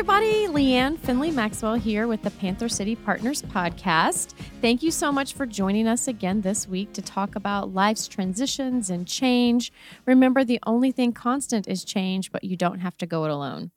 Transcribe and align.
Everybody. 0.00 0.46
Leann 0.48 0.96
Finley 0.96 1.30
Maxwell 1.30 1.74
here 1.74 2.08
with 2.08 2.22
the 2.22 2.30
Panther 2.30 2.70
City 2.70 2.96
Partners 2.96 3.42
podcast. 3.42 4.32
Thank 4.62 4.82
you 4.82 4.90
so 4.90 5.12
much 5.12 5.34
for 5.34 5.44
joining 5.44 5.86
us 5.86 6.08
again 6.08 6.40
this 6.40 6.66
week 6.66 6.94
to 6.94 7.02
talk 7.02 7.36
about 7.36 7.74
life's 7.74 8.08
transitions 8.08 8.88
and 8.88 9.06
change. 9.06 9.70
Remember, 10.06 10.42
the 10.42 10.58
only 10.66 10.90
thing 10.90 11.12
constant 11.12 11.68
is 11.68 11.84
change, 11.84 12.32
but 12.32 12.44
you 12.44 12.56
don't 12.56 12.78
have 12.78 12.96
to 12.96 13.04
go 13.04 13.26
it 13.26 13.30
alone. 13.30 13.72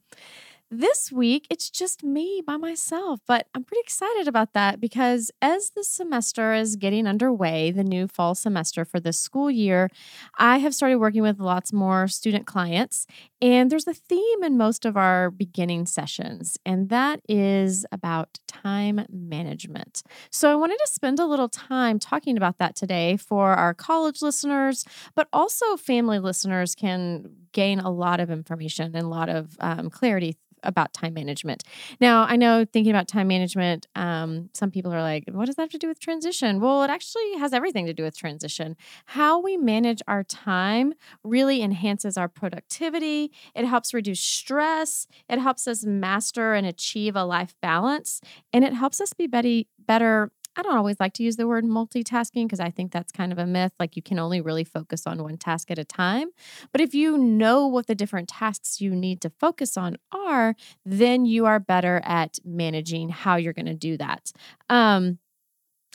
This 0.75 1.11
week, 1.11 1.45
it's 1.51 1.69
just 1.69 2.03
me 2.03 2.41
by 2.43 2.57
myself, 2.57 3.19
but 3.27 3.45
I'm 3.53 3.63
pretty 3.63 3.81
excited 3.81 4.27
about 4.27 4.53
that 4.53 4.79
because 4.79 5.29
as 5.39 5.69
the 5.69 5.83
semester 5.83 6.51
is 6.55 6.77
getting 6.77 7.05
underway, 7.05 7.69
the 7.69 7.83
new 7.83 8.07
fall 8.07 8.33
semester 8.33 8.83
for 8.83 8.99
this 8.99 9.19
school 9.19 9.51
year, 9.51 9.91
I 10.39 10.57
have 10.57 10.73
started 10.73 10.97
working 10.97 11.21
with 11.21 11.39
lots 11.39 11.71
more 11.71 12.07
student 12.07 12.47
clients. 12.47 13.05
And 13.39 13.69
there's 13.69 13.85
a 13.85 13.93
theme 13.93 14.43
in 14.43 14.57
most 14.57 14.83
of 14.83 14.97
our 14.97 15.29
beginning 15.29 15.85
sessions, 15.85 16.57
and 16.65 16.89
that 16.89 17.19
is 17.29 17.85
about 17.91 18.39
time 18.47 19.05
management. 19.11 20.01
So 20.31 20.51
I 20.51 20.55
wanted 20.55 20.79
to 20.83 20.91
spend 20.91 21.19
a 21.19 21.27
little 21.27 21.49
time 21.49 21.99
talking 21.99 22.35
about 22.35 22.57
that 22.57 22.75
today 22.75 23.17
for 23.17 23.51
our 23.51 23.75
college 23.75 24.23
listeners, 24.23 24.85
but 25.13 25.27
also 25.31 25.77
family 25.77 26.17
listeners 26.17 26.73
can 26.73 27.42
gain 27.53 27.79
a 27.79 27.89
lot 27.89 28.19
of 28.19 28.29
information 28.29 28.95
and 28.95 29.05
a 29.05 29.09
lot 29.09 29.29
of 29.29 29.55
um, 29.59 29.89
clarity 29.89 30.37
about 30.63 30.93
time 30.93 31.13
management. 31.13 31.63
Now, 31.99 32.23
I 32.23 32.35
know 32.35 32.65
thinking 32.65 32.91
about 32.91 33.07
time 33.07 33.27
management, 33.27 33.85
um, 33.95 34.49
some 34.53 34.71
people 34.71 34.93
are 34.93 35.01
like, 35.01 35.25
what 35.31 35.45
does 35.45 35.55
that 35.55 35.63
have 35.63 35.71
to 35.71 35.77
do 35.77 35.87
with 35.87 35.99
transition? 35.99 36.59
Well, 36.61 36.83
it 36.83 36.89
actually 36.89 37.37
has 37.37 37.53
everything 37.53 37.85
to 37.85 37.93
do 37.93 38.03
with 38.03 38.17
transition. 38.17 38.75
How 39.07 39.41
we 39.41 39.57
manage 39.57 40.01
our 40.07 40.23
time 40.23 40.93
really 41.23 41.61
enhances 41.61 42.17
our 42.17 42.27
productivity, 42.27 43.31
it 43.55 43.65
helps 43.65 43.93
reduce 43.93 44.21
stress, 44.21 45.07
it 45.29 45.39
helps 45.39 45.67
us 45.67 45.83
master 45.83 46.53
and 46.53 46.65
achieve 46.65 47.15
a 47.15 47.23
life 47.25 47.55
balance, 47.61 48.21
and 48.51 48.63
it 48.63 48.73
helps 48.73 49.01
us 49.01 49.13
be 49.13 49.27
better, 49.27 49.63
better 49.85 50.31
I 50.55 50.61
don't 50.61 50.77
always 50.77 50.99
like 50.99 51.13
to 51.13 51.23
use 51.23 51.35
the 51.35 51.47
word 51.47 51.65
multitasking 51.65 52.45
because 52.45 52.59
I 52.59 52.69
think 52.69 52.91
that's 52.91 53.11
kind 53.11 53.31
of 53.31 53.37
a 53.37 53.45
myth. 53.45 53.73
Like 53.79 53.95
you 53.95 54.01
can 54.01 54.19
only 54.19 54.41
really 54.41 54.63
focus 54.63 55.07
on 55.07 55.23
one 55.23 55.37
task 55.37 55.71
at 55.71 55.79
a 55.79 55.85
time. 55.85 56.29
But 56.71 56.81
if 56.81 56.93
you 56.93 57.17
know 57.17 57.67
what 57.67 57.87
the 57.87 57.95
different 57.95 58.29
tasks 58.29 58.79
you 58.79 58.95
need 58.95 59.21
to 59.21 59.31
focus 59.39 59.77
on 59.77 59.97
are, 60.11 60.55
then 60.85 61.25
you 61.25 61.45
are 61.45 61.59
better 61.59 62.01
at 62.05 62.37
managing 62.45 63.09
how 63.09 63.35
you're 63.35 63.53
going 63.53 63.65
to 63.65 63.73
do 63.73 63.97
that. 63.97 64.31
Um, 64.69 65.19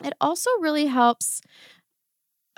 it 0.03 0.13
also 0.19 0.49
really 0.59 0.87
helps 0.87 1.41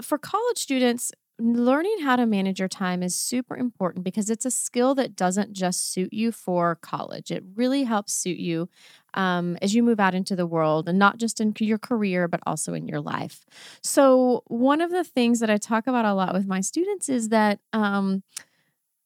for 0.01 0.17
college 0.17 0.57
students 0.57 1.11
learning 1.41 1.99
how 2.03 2.15
to 2.15 2.25
manage 2.25 2.59
your 2.59 2.67
time 2.67 3.01
is 3.01 3.15
super 3.15 3.57
important 3.57 4.03
because 4.03 4.29
it's 4.29 4.45
a 4.45 4.51
skill 4.51 4.93
that 4.95 5.15
doesn't 5.15 5.53
just 5.53 5.91
suit 5.91 6.13
you 6.13 6.31
for 6.31 6.75
college. 6.75 7.31
It 7.31 7.43
really 7.55 7.83
helps 7.83 8.13
suit 8.13 8.37
you 8.37 8.69
um, 9.15 9.57
as 9.61 9.73
you 9.73 9.81
move 9.81 9.99
out 9.99 10.13
into 10.13 10.35
the 10.35 10.45
world 10.45 10.87
and 10.87 10.99
not 10.99 11.17
just 11.17 11.41
in 11.41 11.53
your 11.59 11.79
career, 11.79 12.27
but 12.27 12.41
also 12.45 12.73
in 12.73 12.87
your 12.87 13.01
life. 13.01 13.43
So, 13.81 14.43
one 14.47 14.81
of 14.81 14.91
the 14.91 15.03
things 15.03 15.39
that 15.39 15.49
I 15.49 15.57
talk 15.57 15.87
about 15.87 16.05
a 16.05 16.13
lot 16.13 16.33
with 16.33 16.47
my 16.47 16.61
students 16.61 17.09
is 17.09 17.29
that. 17.29 17.59
Um, 17.73 18.23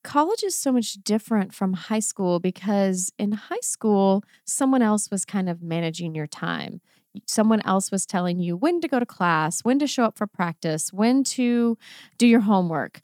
college 0.03 0.44
is 0.44 0.53
so 0.53 0.72
much 0.72 0.94
different 1.03 1.52
from 1.52 1.73
high 1.73 1.99
school 1.99 2.39
because 2.39 3.11
in 3.17 3.31
high 3.31 3.61
school, 3.64 4.23
someone 4.45 4.83
else 4.83 5.09
was 5.09 5.25
kind 5.25 5.49
of 5.49 5.64
managing 5.64 6.14
your 6.14 6.27
time 6.27 6.80
someone 7.27 7.61
else 7.66 7.91
was 7.91 8.05
telling 8.05 8.39
you 8.39 8.55
when 8.55 8.81
to 8.81 8.88
go 8.88 8.99
to 8.99 9.05
class, 9.05 9.61
when 9.61 9.80
to 9.80 9.88
show 9.88 10.03
up 10.03 10.17
for 10.17 10.27
practice, 10.27 10.92
when 10.92 11.23
to 11.23 11.77
do 12.17 12.27
your 12.27 12.42
homework. 12.42 13.02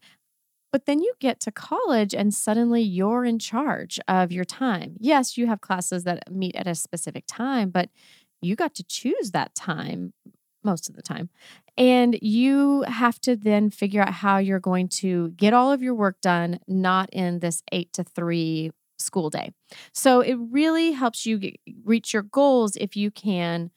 But 0.72 0.86
then 0.86 1.02
you 1.02 1.14
get 1.20 1.40
to 1.42 1.52
college 1.52 2.14
and 2.16 2.34
suddenly 2.34 2.82
you're 2.82 3.26
in 3.26 3.40
charge 3.40 4.00
of 4.08 4.32
your 4.32 4.46
time. 4.46 4.96
Yes, 5.00 5.38
you 5.38 5.48
have 5.48 5.60
classes 5.60 6.06
that 6.06 6.32
meet 6.32 6.56
at 6.56 6.68
a 6.68 6.76
specific 6.76 7.26
time, 7.28 7.70
but 7.70 7.90
you 8.42 8.56
got 8.56 8.74
to 8.76 8.84
choose 8.84 9.32
that 9.32 9.54
time 9.54 10.14
most 10.64 10.90
of 10.90 10.96
the 10.96 11.02
time. 11.02 11.30
And 11.78 12.18
you 12.22 12.84
have 12.84 13.20
to 13.22 13.36
then 13.36 13.70
figure 13.70 14.02
out 14.02 14.14
how 14.14 14.38
you're 14.38 14.60
going 14.60 14.88
to 14.90 15.30
get 15.32 15.54
all 15.54 15.72
of 15.72 15.82
your 15.82 15.96
work 15.96 16.22
done, 16.22 16.60
not 16.68 17.10
in 17.12 17.40
this 17.40 17.64
eight 17.72 17.92
to 17.94 18.04
three 18.04 18.72
school 19.00 19.30
day. 19.30 19.52
So 19.94 20.22
it 20.22 20.36
really 20.36 20.92
helps 20.92 21.26
you 21.26 21.40
get, 21.40 21.60
reach 21.84 22.14
your 22.14 22.24
goals 22.24 22.76
if 22.76 22.96
you 22.96 23.12
can 23.12 23.72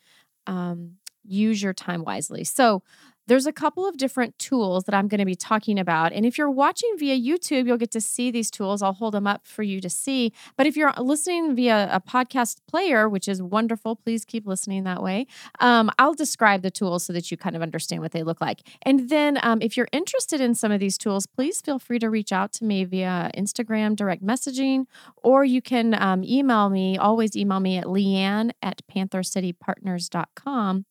um, 0.47 0.97
use 1.25 1.63
your 1.63 1.73
time 1.75 2.05
wisely. 2.05 2.45
So, 2.45 2.83
there's 3.27 3.47
a 3.47 3.53
couple 3.53 3.87
of 3.87 3.97
different 3.97 4.39
tools 4.39 4.85
that 4.85 4.95
I'm 4.95 5.09
going 5.09 5.19
to 5.19 5.25
be 5.25 5.35
talking 5.35 5.79
about. 5.79 6.13
And 6.13 6.27
if 6.27 6.37
you're 6.37 6.51
watching 6.51 6.93
via 6.99 7.19
YouTube, 7.19 7.67
you'll 7.67 7.79
get 7.79 7.91
to 7.93 8.01
see 8.01 8.31
these 8.31 8.51
tools. 8.51 8.83
I'll 8.83 8.93
hold 8.93 9.15
them 9.15 9.27
up 9.27 9.47
for 9.47 9.63
you 9.63 9.81
to 9.81 9.89
see. 9.91 10.33
But 10.57 10.67
if 10.67 10.77
you're 10.77 10.93
listening 10.99 11.55
via 11.55 11.89
a 11.91 12.01
podcast 12.01 12.59
player, 12.69 13.09
which 13.09 13.29
is 13.29 13.43
wonderful, 13.43 13.97
please 13.97 14.25
keep 14.25 14.47
listening 14.47 14.85
that 14.85 15.03
way. 15.03 15.27
Um, 15.61 15.91
I'll 15.99 16.15
describe 16.15 16.63
the 16.63 16.71
tools 16.71 17.05
so 17.05 17.13
that 17.13 17.31
you 17.31 17.37
kind 17.37 17.57
of 17.57 17.63
understand 17.63 18.03
what 18.03 18.13
they 18.13 18.23
look 18.23 18.41
like. 18.41 18.61
And 18.83 19.09
then 19.09 19.39
um, 19.43 19.61
if 19.63 19.77
you're 19.77 19.89
interested 19.93 20.41
in 20.41 20.55
some 20.55 20.73
of 20.73 20.81
these 20.81 20.99
tools, 20.99 21.27
please 21.27 21.61
feel 21.61 21.79
free 21.79 21.99
to 21.99 22.11
reach 22.11 22.33
out 22.33 22.53
to 22.55 22.65
me 22.65 22.85
via 22.85 23.31
Instagram 23.37 23.97
direct 23.97 24.25
messaging, 24.25 24.87
or 25.23 25.45
you 25.45 25.63
can 25.63 25.95
um, 26.01 26.25
email 26.25 26.69
me. 26.69 26.99
Always 26.99 27.37
email 27.37 27.61
me 27.61 27.79
at 27.79 27.89
leann 27.89 28.53
at 28.63 28.83
panthercitypartners.com 28.95 30.85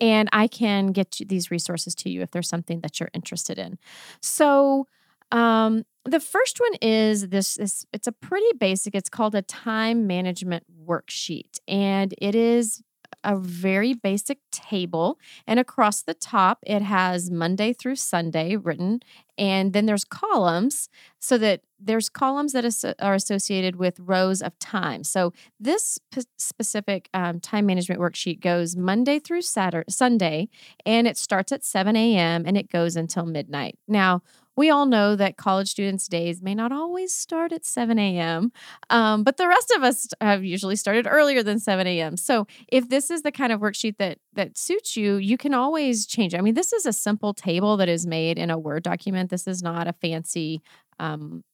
and 0.00 0.28
I 0.32 0.48
can 0.48 0.88
get 0.88 1.18
these 1.26 1.50
resources 1.50 1.94
to 1.96 2.10
you 2.10 2.22
if 2.22 2.30
there's 2.30 2.48
something 2.48 2.80
that 2.80 3.00
you're 3.00 3.10
interested 3.14 3.58
in. 3.58 3.78
So, 4.20 4.86
um, 5.32 5.84
the 6.04 6.20
first 6.20 6.60
one 6.60 6.74
is 6.80 7.28
this, 7.28 7.56
this 7.56 7.84
it's 7.92 8.06
a 8.06 8.12
pretty 8.12 8.56
basic 8.58 8.94
it's 8.94 9.08
called 9.08 9.34
a 9.34 9.42
time 9.42 10.06
management 10.06 10.62
worksheet 10.86 11.58
and 11.66 12.14
it 12.18 12.36
is 12.36 12.80
a 13.24 13.36
very 13.36 13.92
basic 13.92 14.38
table. 14.52 15.18
And 15.46 15.58
across 15.58 16.02
the 16.02 16.14
top, 16.14 16.58
it 16.66 16.80
has 16.82 17.30
Monday 17.30 17.72
through 17.72 17.96
Sunday 17.96 18.56
written. 18.56 19.00
And 19.36 19.72
then 19.72 19.86
there's 19.86 20.04
columns 20.04 20.88
so 21.18 21.36
that 21.38 21.62
there's 21.78 22.08
columns 22.08 22.52
that 22.52 22.94
are 23.00 23.14
associated 23.14 23.76
with 23.76 23.98
rows 24.00 24.42
of 24.42 24.58
time. 24.58 25.04
So 25.04 25.32
this 25.60 25.98
p- 26.10 26.22
specific 26.38 27.08
um, 27.14 27.40
time 27.40 27.66
management 27.66 28.00
worksheet 28.00 28.40
goes 28.40 28.76
Monday 28.76 29.18
through 29.18 29.42
Saturday, 29.42 29.90
Sunday, 29.90 30.48
and 30.84 31.06
it 31.06 31.16
starts 31.16 31.52
at 31.52 31.64
7 31.64 31.94
a.m. 31.96 32.44
and 32.46 32.56
it 32.56 32.70
goes 32.70 32.96
until 32.96 33.26
midnight. 33.26 33.78
Now, 33.86 34.22
we 34.56 34.70
all 34.70 34.86
know 34.86 35.16
that 35.16 35.36
college 35.36 35.68
students' 35.68 36.08
days 36.08 36.40
may 36.40 36.54
not 36.54 36.72
always 36.72 37.14
start 37.14 37.52
at 37.52 37.66
7 37.66 37.98
a.m., 37.98 38.52
um, 38.88 39.22
but 39.22 39.36
the 39.36 39.46
rest 39.46 39.70
of 39.76 39.82
us 39.82 40.08
have 40.20 40.44
usually 40.44 40.76
started 40.76 41.06
earlier 41.06 41.42
than 41.42 41.58
7 41.58 41.86
a.m. 41.86 42.16
So 42.16 42.46
if 42.68 42.88
this 42.88 43.10
is 43.10 43.20
the 43.20 43.32
kind 43.32 43.52
of 43.52 43.60
worksheet 43.60 43.98
that 43.98 44.18
that 44.32 44.56
suits 44.56 44.96
you, 44.96 45.16
you 45.16 45.36
can 45.36 45.52
always 45.52 46.06
change. 46.06 46.34
I 46.34 46.40
mean, 46.40 46.54
this 46.54 46.72
is 46.72 46.86
a 46.86 46.92
simple 46.92 47.34
table 47.34 47.76
that 47.76 47.88
is 47.88 48.06
made 48.06 48.38
in 48.38 48.50
a 48.50 48.58
Word 48.58 48.82
document. 48.82 49.30
This 49.30 49.46
is 49.46 49.62
not 49.62 49.86
a 49.88 49.92
fancy 49.92 50.62
um, 50.98 51.44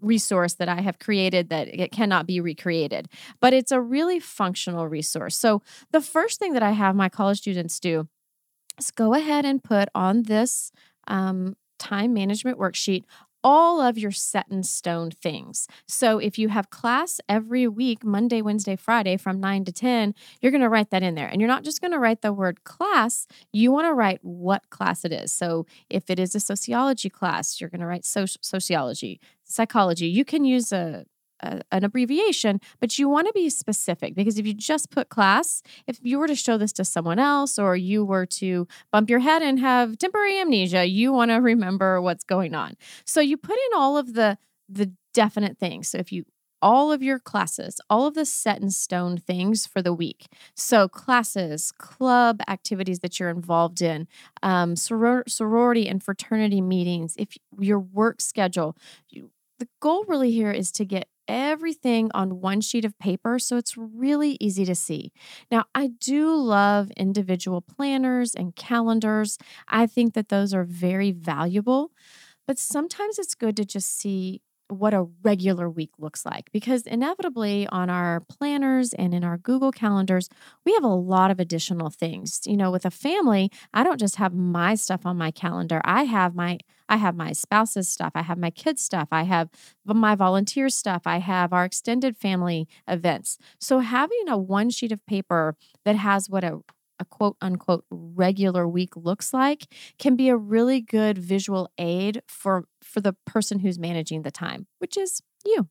resource 0.00 0.54
that 0.54 0.68
I 0.68 0.80
have 0.80 0.98
created 0.98 1.48
that 1.48 1.68
it 1.68 1.92
cannot 1.92 2.26
be 2.26 2.40
recreated, 2.40 3.08
but 3.40 3.52
it's 3.52 3.72
a 3.72 3.80
really 3.80 4.20
functional 4.20 4.88
resource. 4.88 5.36
So, 5.36 5.62
the 5.92 6.00
first 6.00 6.38
thing 6.38 6.52
that 6.54 6.62
I 6.62 6.72
have 6.72 6.96
my 6.96 7.08
college 7.08 7.38
students 7.38 7.78
do 7.78 8.08
is 8.78 8.90
go 8.90 9.14
ahead 9.14 9.44
and 9.44 9.62
put 9.62 9.88
on 9.94 10.24
this 10.24 10.72
um, 11.06 11.56
time 11.78 12.12
management 12.14 12.58
worksheet 12.58 13.04
all 13.44 13.82
of 13.82 13.98
your 13.98 14.10
set 14.10 14.46
in 14.50 14.62
stone 14.62 15.10
things. 15.10 15.68
So 15.86 16.18
if 16.18 16.38
you 16.38 16.48
have 16.48 16.70
class 16.70 17.20
every 17.28 17.68
week, 17.68 18.02
Monday, 18.02 18.40
Wednesday, 18.40 18.74
Friday 18.74 19.18
from 19.18 19.38
9 19.38 19.66
to 19.66 19.72
10, 19.72 20.14
you're 20.40 20.50
going 20.50 20.62
to 20.62 20.68
write 20.68 20.88
that 20.90 21.02
in 21.02 21.14
there. 21.14 21.28
And 21.28 21.40
you're 21.40 21.48
not 21.48 21.62
just 21.62 21.82
going 21.82 21.92
to 21.92 21.98
write 21.98 22.22
the 22.22 22.32
word 22.32 22.64
class, 22.64 23.26
you 23.52 23.70
want 23.70 23.86
to 23.86 23.92
write 23.92 24.20
what 24.22 24.70
class 24.70 25.04
it 25.04 25.12
is. 25.12 25.30
So 25.32 25.66
if 25.90 26.08
it 26.08 26.18
is 26.18 26.34
a 26.34 26.40
sociology 26.40 27.10
class, 27.10 27.60
you're 27.60 27.70
going 27.70 27.82
to 27.82 27.86
write 27.86 28.06
so- 28.06 28.24
sociology, 28.24 29.20
psychology. 29.54 30.06
You 30.06 30.24
can 30.24 30.44
use 30.44 30.72
a 30.72 31.04
a, 31.40 31.60
an 31.72 31.84
abbreviation, 31.84 32.60
but 32.80 32.98
you 32.98 33.08
want 33.08 33.26
to 33.26 33.32
be 33.32 33.50
specific 33.50 34.14
because 34.14 34.38
if 34.38 34.46
you 34.46 34.54
just 34.54 34.90
put 34.90 35.08
class, 35.08 35.62
if 35.86 35.98
you 36.02 36.18
were 36.18 36.28
to 36.28 36.34
show 36.34 36.56
this 36.56 36.72
to 36.74 36.84
someone 36.84 37.18
else 37.18 37.58
or 37.58 37.76
you 37.76 38.04
were 38.04 38.24
to 38.26 38.66
bump 38.92 39.10
your 39.10 39.18
head 39.18 39.42
and 39.42 39.58
have 39.58 39.98
temporary 39.98 40.40
amnesia, 40.40 40.86
you 40.86 41.12
want 41.12 41.30
to 41.30 41.36
remember 41.36 42.00
what's 42.00 42.24
going 42.24 42.54
on. 42.54 42.74
So 43.04 43.20
you 43.20 43.36
put 43.36 43.56
in 43.56 43.78
all 43.78 43.96
of 43.96 44.14
the 44.14 44.38
the 44.68 44.92
definite 45.12 45.58
things. 45.58 45.88
So 45.88 45.98
if 45.98 46.10
you 46.12 46.24
all 46.62 46.90
of 46.90 47.02
your 47.02 47.18
classes, 47.18 47.78
all 47.90 48.06
of 48.06 48.14
the 48.14 48.24
set 48.24 48.62
in 48.62 48.70
stone 48.70 49.18
things 49.18 49.66
for 49.66 49.82
the 49.82 49.92
week. 49.92 50.28
So, 50.56 50.88
classes, 50.88 51.70
club 51.72 52.40
activities 52.48 53.00
that 53.00 53.20
you're 53.20 53.28
involved 53.28 53.82
in, 53.82 54.08
um, 54.42 54.74
soror- 54.74 55.28
sorority 55.28 55.86
and 55.86 56.02
fraternity 56.02 56.62
meetings, 56.62 57.16
if 57.18 57.36
your 57.58 57.78
work 57.78 58.22
schedule. 58.22 58.78
You, 59.10 59.30
the 59.58 59.68
goal 59.80 60.04
really 60.08 60.30
here 60.30 60.50
is 60.50 60.72
to 60.72 60.84
get 60.84 61.08
everything 61.26 62.10
on 62.12 62.40
one 62.40 62.60
sheet 62.60 62.84
of 62.84 62.98
paper 62.98 63.38
so 63.38 63.56
it's 63.56 63.76
really 63.78 64.36
easy 64.40 64.64
to 64.66 64.74
see. 64.74 65.10
Now, 65.50 65.64
I 65.74 65.88
do 66.00 66.34
love 66.36 66.90
individual 66.98 67.62
planners 67.62 68.34
and 68.34 68.54
calendars. 68.54 69.38
I 69.68 69.86
think 69.86 70.12
that 70.14 70.28
those 70.28 70.52
are 70.52 70.64
very 70.64 71.12
valuable, 71.12 71.92
but 72.46 72.58
sometimes 72.58 73.18
it's 73.18 73.34
good 73.34 73.56
to 73.56 73.64
just 73.64 73.96
see 73.98 74.42
what 74.68 74.94
a 74.94 75.06
regular 75.22 75.68
week 75.68 75.90
looks 75.98 76.24
like 76.24 76.50
because 76.52 76.82
inevitably 76.86 77.66
on 77.68 77.90
our 77.90 78.20
planners 78.20 78.92
and 78.94 79.14
in 79.14 79.22
our 79.22 79.36
Google 79.36 79.70
calendars, 79.70 80.28
we 80.64 80.72
have 80.74 80.84
a 80.84 80.88
lot 80.88 81.30
of 81.30 81.38
additional 81.38 81.90
things. 81.90 82.40
You 82.46 82.56
know, 82.56 82.70
with 82.70 82.84
a 82.86 82.90
family, 82.90 83.50
I 83.74 83.84
don't 83.84 84.00
just 84.00 84.16
have 84.16 84.32
my 84.34 84.74
stuff 84.74 85.04
on 85.04 85.18
my 85.18 85.30
calendar. 85.30 85.80
I 85.84 86.04
have 86.04 86.34
my 86.34 86.58
I 86.88 86.96
have 86.96 87.16
my 87.16 87.32
spouse's 87.32 87.88
stuff, 87.88 88.12
I 88.14 88.22
have 88.22 88.36
my 88.38 88.50
kids' 88.50 88.82
stuff, 88.82 89.08
I 89.10 89.22
have 89.22 89.48
my 89.86 90.14
volunteer 90.14 90.68
stuff, 90.68 91.02
I 91.06 91.18
have 91.18 91.52
our 91.52 91.64
extended 91.64 92.16
family 92.16 92.68
events. 92.88 93.38
So 93.58 93.78
having 93.80 94.24
a 94.28 94.36
one 94.36 94.70
sheet 94.70 94.92
of 94.92 95.04
paper 95.06 95.56
that 95.84 95.96
has 95.96 96.28
what 96.28 96.44
a 96.44 96.60
a 97.00 97.04
quote 97.04 97.36
unquote 97.40 97.84
regular 97.90 98.68
week 98.68 98.96
looks 98.96 99.32
like 99.34 99.66
can 99.98 100.14
be 100.14 100.28
a 100.28 100.36
really 100.36 100.80
good 100.80 101.18
visual 101.18 101.68
aid 101.76 102.22
for 102.28 102.66
for 102.94 103.00
the 103.00 103.14
person 103.26 103.58
who's 103.58 103.78
managing 103.78 104.22
the 104.22 104.30
time 104.30 104.66
which 104.78 104.96
is 104.96 105.20
you. 105.44 105.68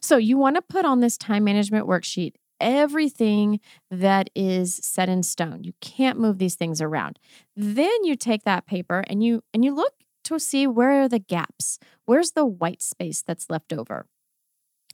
So 0.00 0.16
you 0.16 0.38
want 0.38 0.56
to 0.56 0.62
put 0.62 0.84
on 0.84 1.00
this 1.00 1.18
time 1.18 1.44
management 1.44 1.86
worksheet 1.86 2.34
everything 2.60 3.58
that 3.90 4.30
is 4.34 4.78
set 4.82 5.08
in 5.08 5.22
stone. 5.22 5.64
You 5.64 5.72
can't 5.80 6.20
move 6.20 6.38
these 6.38 6.54
things 6.54 6.80
around. 6.80 7.18
Then 7.56 8.04
you 8.04 8.16
take 8.16 8.44
that 8.44 8.66
paper 8.66 9.02
and 9.08 9.24
you 9.24 9.42
and 9.52 9.64
you 9.64 9.74
look 9.74 9.94
to 10.24 10.38
see 10.38 10.66
where 10.66 11.02
are 11.02 11.08
the 11.08 11.18
gaps? 11.18 11.78
Where's 12.04 12.32
the 12.32 12.44
white 12.44 12.82
space 12.82 13.22
that's 13.22 13.50
left 13.50 13.72
over 13.72 14.06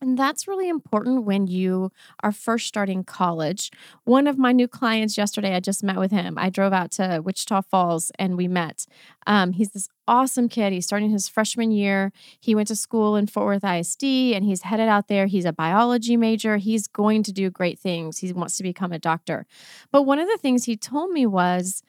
and 0.03 0.19
that's 0.19 0.47
really 0.47 0.69
important 0.69 1.25
when 1.25 1.47
you 1.47 1.91
are 2.23 2.31
first 2.31 2.67
starting 2.67 3.03
college. 3.03 3.71
One 4.05 4.27
of 4.27 4.37
my 4.37 4.53
new 4.53 4.69
clients 4.69 5.17
yesterday, 5.17 5.55
I 5.55 5.61
just 5.61 5.83
met 5.83 5.97
with 5.97 6.11
him. 6.11 6.37
I 6.37 6.51
drove 6.51 6.75
out 6.75 6.91
to 6.93 7.23
Wichita 7.25 7.63
Falls 7.63 8.13
and 8.19 8.37
we 8.37 8.47
met. 8.47 8.87
Um, 9.27 9.53
he's 9.53 9.71
this 9.71 9.89
awesome 10.07 10.51
kid. 10.51 10.75
He's 10.75 10.85
starting 10.85 11.11
his 11.11 11.29
freshman 11.29 11.71
year. 11.71 12.13
He 12.39 12.55
went 12.55 12.69
to 12.69 12.77
school 12.77 13.17
in 13.17 13.27
Fort 13.27 13.47
Worth 13.47 13.65
ISD 13.65 14.05
and 14.35 14.45
he's 14.45 14.63
headed 14.63 14.89
out 14.89 15.09
there. 15.09 15.27
He's 15.27 15.47
a 15.47 15.53
biology 15.53 16.19
major. 16.19 16.59
He's 16.59 16.87
going 16.87 17.23
to 17.23 17.33
do 17.33 17.51
great 17.51 17.79
things. 17.79 18.19
He 18.19 18.31
wants 18.35 18.59
to 18.59 18.63
become 18.63 18.93
a 18.93 18.99
doctor. 18.99 19.47
But 19.91 20.03
one 20.03 20.19
of 20.19 20.29
the 20.29 20.39
things 20.39 20.67
he 20.67 20.77
told 20.77 21.11
me 21.11 21.25
was 21.25 21.83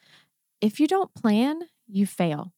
if 0.62 0.80
you 0.80 0.86
don't 0.86 1.14
plan, 1.14 1.60
you 1.86 2.06
fail. 2.06 2.52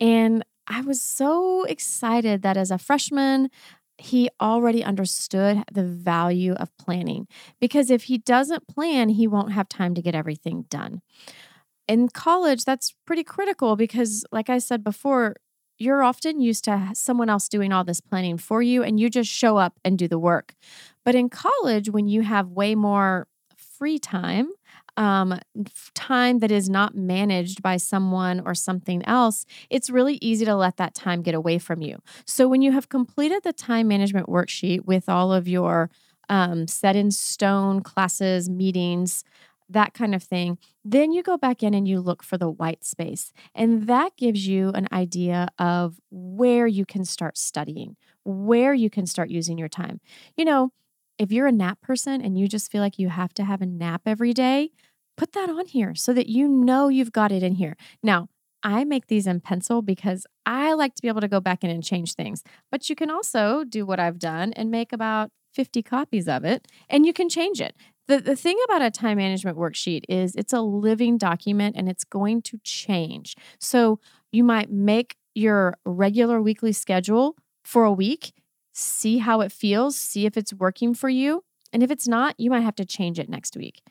And 0.00 0.44
I 0.70 0.82
was 0.82 1.00
so 1.00 1.64
excited 1.64 2.42
that 2.42 2.58
as 2.58 2.70
a 2.70 2.78
freshman, 2.78 3.50
he 3.98 4.30
already 4.40 4.82
understood 4.84 5.64
the 5.72 5.84
value 5.84 6.52
of 6.54 6.76
planning 6.78 7.26
because 7.60 7.90
if 7.90 8.04
he 8.04 8.18
doesn't 8.18 8.68
plan, 8.68 9.08
he 9.10 9.26
won't 9.26 9.52
have 9.52 9.68
time 9.68 9.94
to 9.94 10.02
get 10.02 10.14
everything 10.14 10.64
done. 10.70 11.02
In 11.86 12.08
college, 12.08 12.64
that's 12.64 12.94
pretty 13.06 13.24
critical 13.24 13.76
because, 13.76 14.24
like 14.30 14.50
I 14.50 14.58
said 14.58 14.84
before, 14.84 15.36
you're 15.78 16.02
often 16.02 16.40
used 16.40 16.64
to 16.64 16.90
someone 16.94 17.30
else 17.30 17.48
doing 17.48 17.72
all 17.72 17.84
this 17.84 18.00
planning 18.00 18.36
for 18.36 18.62
you 18.62 18.82
and 18.82 18.98
you 19.00 19.08
just 19.08 19.30
show 19.30 19.56
up 19.56 19.74
and 19.84 19.96
do 19.96 20.08
the 20.08 20.18
work. 20.18 20.54
But 21.04 21.14
in 21.14 21.28
college, 21.28 21.88
when 21.88 22.08
you 22.08 22.22
have 22.22 22.48
way 22.48 22.74
more 22.74 23.26
free 23.56 23.98
time, 23.98 24.50
um, 24.98 25.38
time 25.94 26.40
that 26.40 26.50
is 26.50 26.68
not 26.68 26.94
managed 26.94 27.62
by 27.62 27.76
someone 27.76 28.42
or 28.44 28.54
something 28.54 29.02
else, 29.06 29.46
it's 29.70 29.88
really 29.88 30.18
easy 30.20 30.44
to 30.44 30.56
let 30.56 30.76
that 30.76 30.94
time 30.94 31.22
get 31.22 31.34
away 31.34 31.58
from 31.58 31.80
you. 31.80 31.98
So 32.26 32.48
when 32.48 32.62
you 32.62 32.72
have 32.72 32.88
completed 32.88 33.44
the 33.44 33.52
time 33.52 33.88
management 33.88 34.26
worksheet 34.26 34.84
with 34.84 35.08
all 35.08 35.32
of 35.32 35.46
your 35.48 35.88
um, 36.28 36.66
set 36.66 36.96
in 36.96 37.10
stone 37.10 37.80
classes, 37.80 38.50
meetings, 38.50 39.24
that 39.70 39.94
kind 39.94 40.14
of 40.14 40.22
thing. 40.22 40.58
Then 40.84 41.12
you 41.12 41.22
go 41.22 41.36
back 41.36 41.62
in 41.62 41.74
and 41.74 41.86
you 41.86 42.00
look 42.00 42.22
for 42.22 42.38
the 42.38 42.50
white 42.50 42.84
space. 42.84 43.32
And 43.54 43.86
that 43.86 44.16
gives 44.16 44.46
you 44.46 44.70
an 44.70 44.88
idea 44.92 45.48
of 45.58 46.00
where 46.10 46.66
you 46.66 46.86
can 46.86 47.04
start 47.04 47.36
studying, 47.36 47.96
where 48.24 48.74
you 48.74 48.90
can 48.90 49.06
start 49.06 49.30
using 49.30 49.58
your 49.58 49.68
time. 49.68 50.00
You 50.36 50.44
know, 50.44 50.72
if 51.18 51.32
you're 51.32 51.48
a 51.48 51.52
nap 51.52 51.80
person 51.82 52.22
and 52.22 52.38
you 52.38 52.48
just 52.48 52.70
feel 52.70 52.80
like 52.80 52.98
you 52.98 53.08
have 53.08 53.34
to 53.34 53.44
have 53.44 53.60
a 53.60 53.66
nap 53.66 54.02
every 54.06 54.32
day, 54.32 54.70
put 55.18 55.32
that 55.32 55.50
on 55.50 55.66
here 55.66 55.94
so 55.94 56.14
that 56.14 56.28
you 56.28 56.48
know 56.48 56.88
you've 56.88 57.12
got 57.12 57.32
it 57.32 57.42
in 57.42 57.56
here. 57.56 57.76
Now, 58.02 58.28
I 58.62 58.84
make 58.84 59.08
these 59.08 59.26
in 59.26 59.40
pencil 59.40 59.82
because 59.82 60.26
I 60.46 60.72
like 60.72 60.94
to 60.94 61.02
be 61.02 61.08
able 61.08 61.20
to 61.20 61.28
go 61.28 61.40
back 61.40 61.62
in 61.62 61.70
and 61.70 61.84
change 61.84 62.14
things. 62.14 62.42
But 62.70 62.88
you 62.88 62.96
can 62.96 63.10
also 63.10 63.64
do 63.64 63.84
what 63.84 64.00
I've 64.00 64.18
done 64.18 64.52
and 64.54 64.70
make 64.70 64.92
about 64.92 65.30
50 65.54 65.82
copies 65.82 66.28
of 66.28 66.44
it 66.44 66.68
and 66.88 67.04
you 67.04 67.12
can 67.12 67.28
change 67.28 67.60
it. 67.60 67.74
The, 68.06 68.20
the 68.20 68.36
thing 68.36 68.56
about 68.64 68.82
a 68.82 68.90
time 68.90 69.18
management 69.18 69.58
worksheet 69.58 70.04
is 70.08 70.34
it's 70.34 70.52
a 70.52 70.60
living 70.60 71.18
document 71.18 71.76
and 71.76 71.88
it's 71.88 72.04
going 72.04 72.42
to 72.42 72.58
change. 72.64 73.36
So 73.58 74.00
you 74.32 74.44
might 74.44 74.70
make 74.70 75.16
your 75.34 75.76
regular 75.84 76.40
weekly 76.40 76.72
schedule 76.72 77.36
for 77.64 77.84
a 77.84 77.92
week, 77.92 78.32
see 78.72 79.18
how 79.18 79.40
it 79.40 79.52
feels, 79.52 79.96
see 79.96 80.26
if 80.26 80.36
it's 80.36 80.54
working 80.54 80.94
for 80.94 81.08
you. 81.08 81.42
And 81.72 81.82
if 81.82 81.90
it's 81.90 82.08
not, 82.08 82.34
you 82.38 82.50
might 82.50 82.60
have 82.60 82.76
to 82.76 82.84
change 82.84 83.18
it 83.18 83.28
next 83.28 83.56
week. 83.56 83.82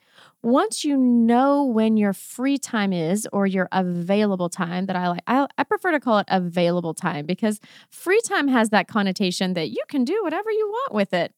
Once 0.42 0.84
you 0.84 0.96
know 0.96 1.64
when 1.64 1.96
your 1.96 2.12
free 2.12 2.58
time 2.58 2.92
is 2.92 3.26
or 3.32 3.46
your 3.46 3.68
available 3.70 4.48
time, 4.48 4.86
that 4.86 4.96
I 4.96 5.08
like, 5.08 5.22
I, 5.26 5.46
I 5.56 5.64
prefer 5.64 5.92
to 5.92 6.00
call 6.00 6.18
it 6.18 6.26
available 6.28 6.94
time 6.94 7.26
because 7.26 7.60
free 7.90 8.20
time 8.22 8.48
has 8.48 8.70
that 8.70 8.88
connotation 8.88 9.54
that 9.54 9.70
you 9.70 9.82
can 9.88 10.04
do 10.04 10.20
whatever 10.22 10.50
you 10.50 10.68
want 10.68 10.94
with 10.94 11.12
it. 11.12 11.32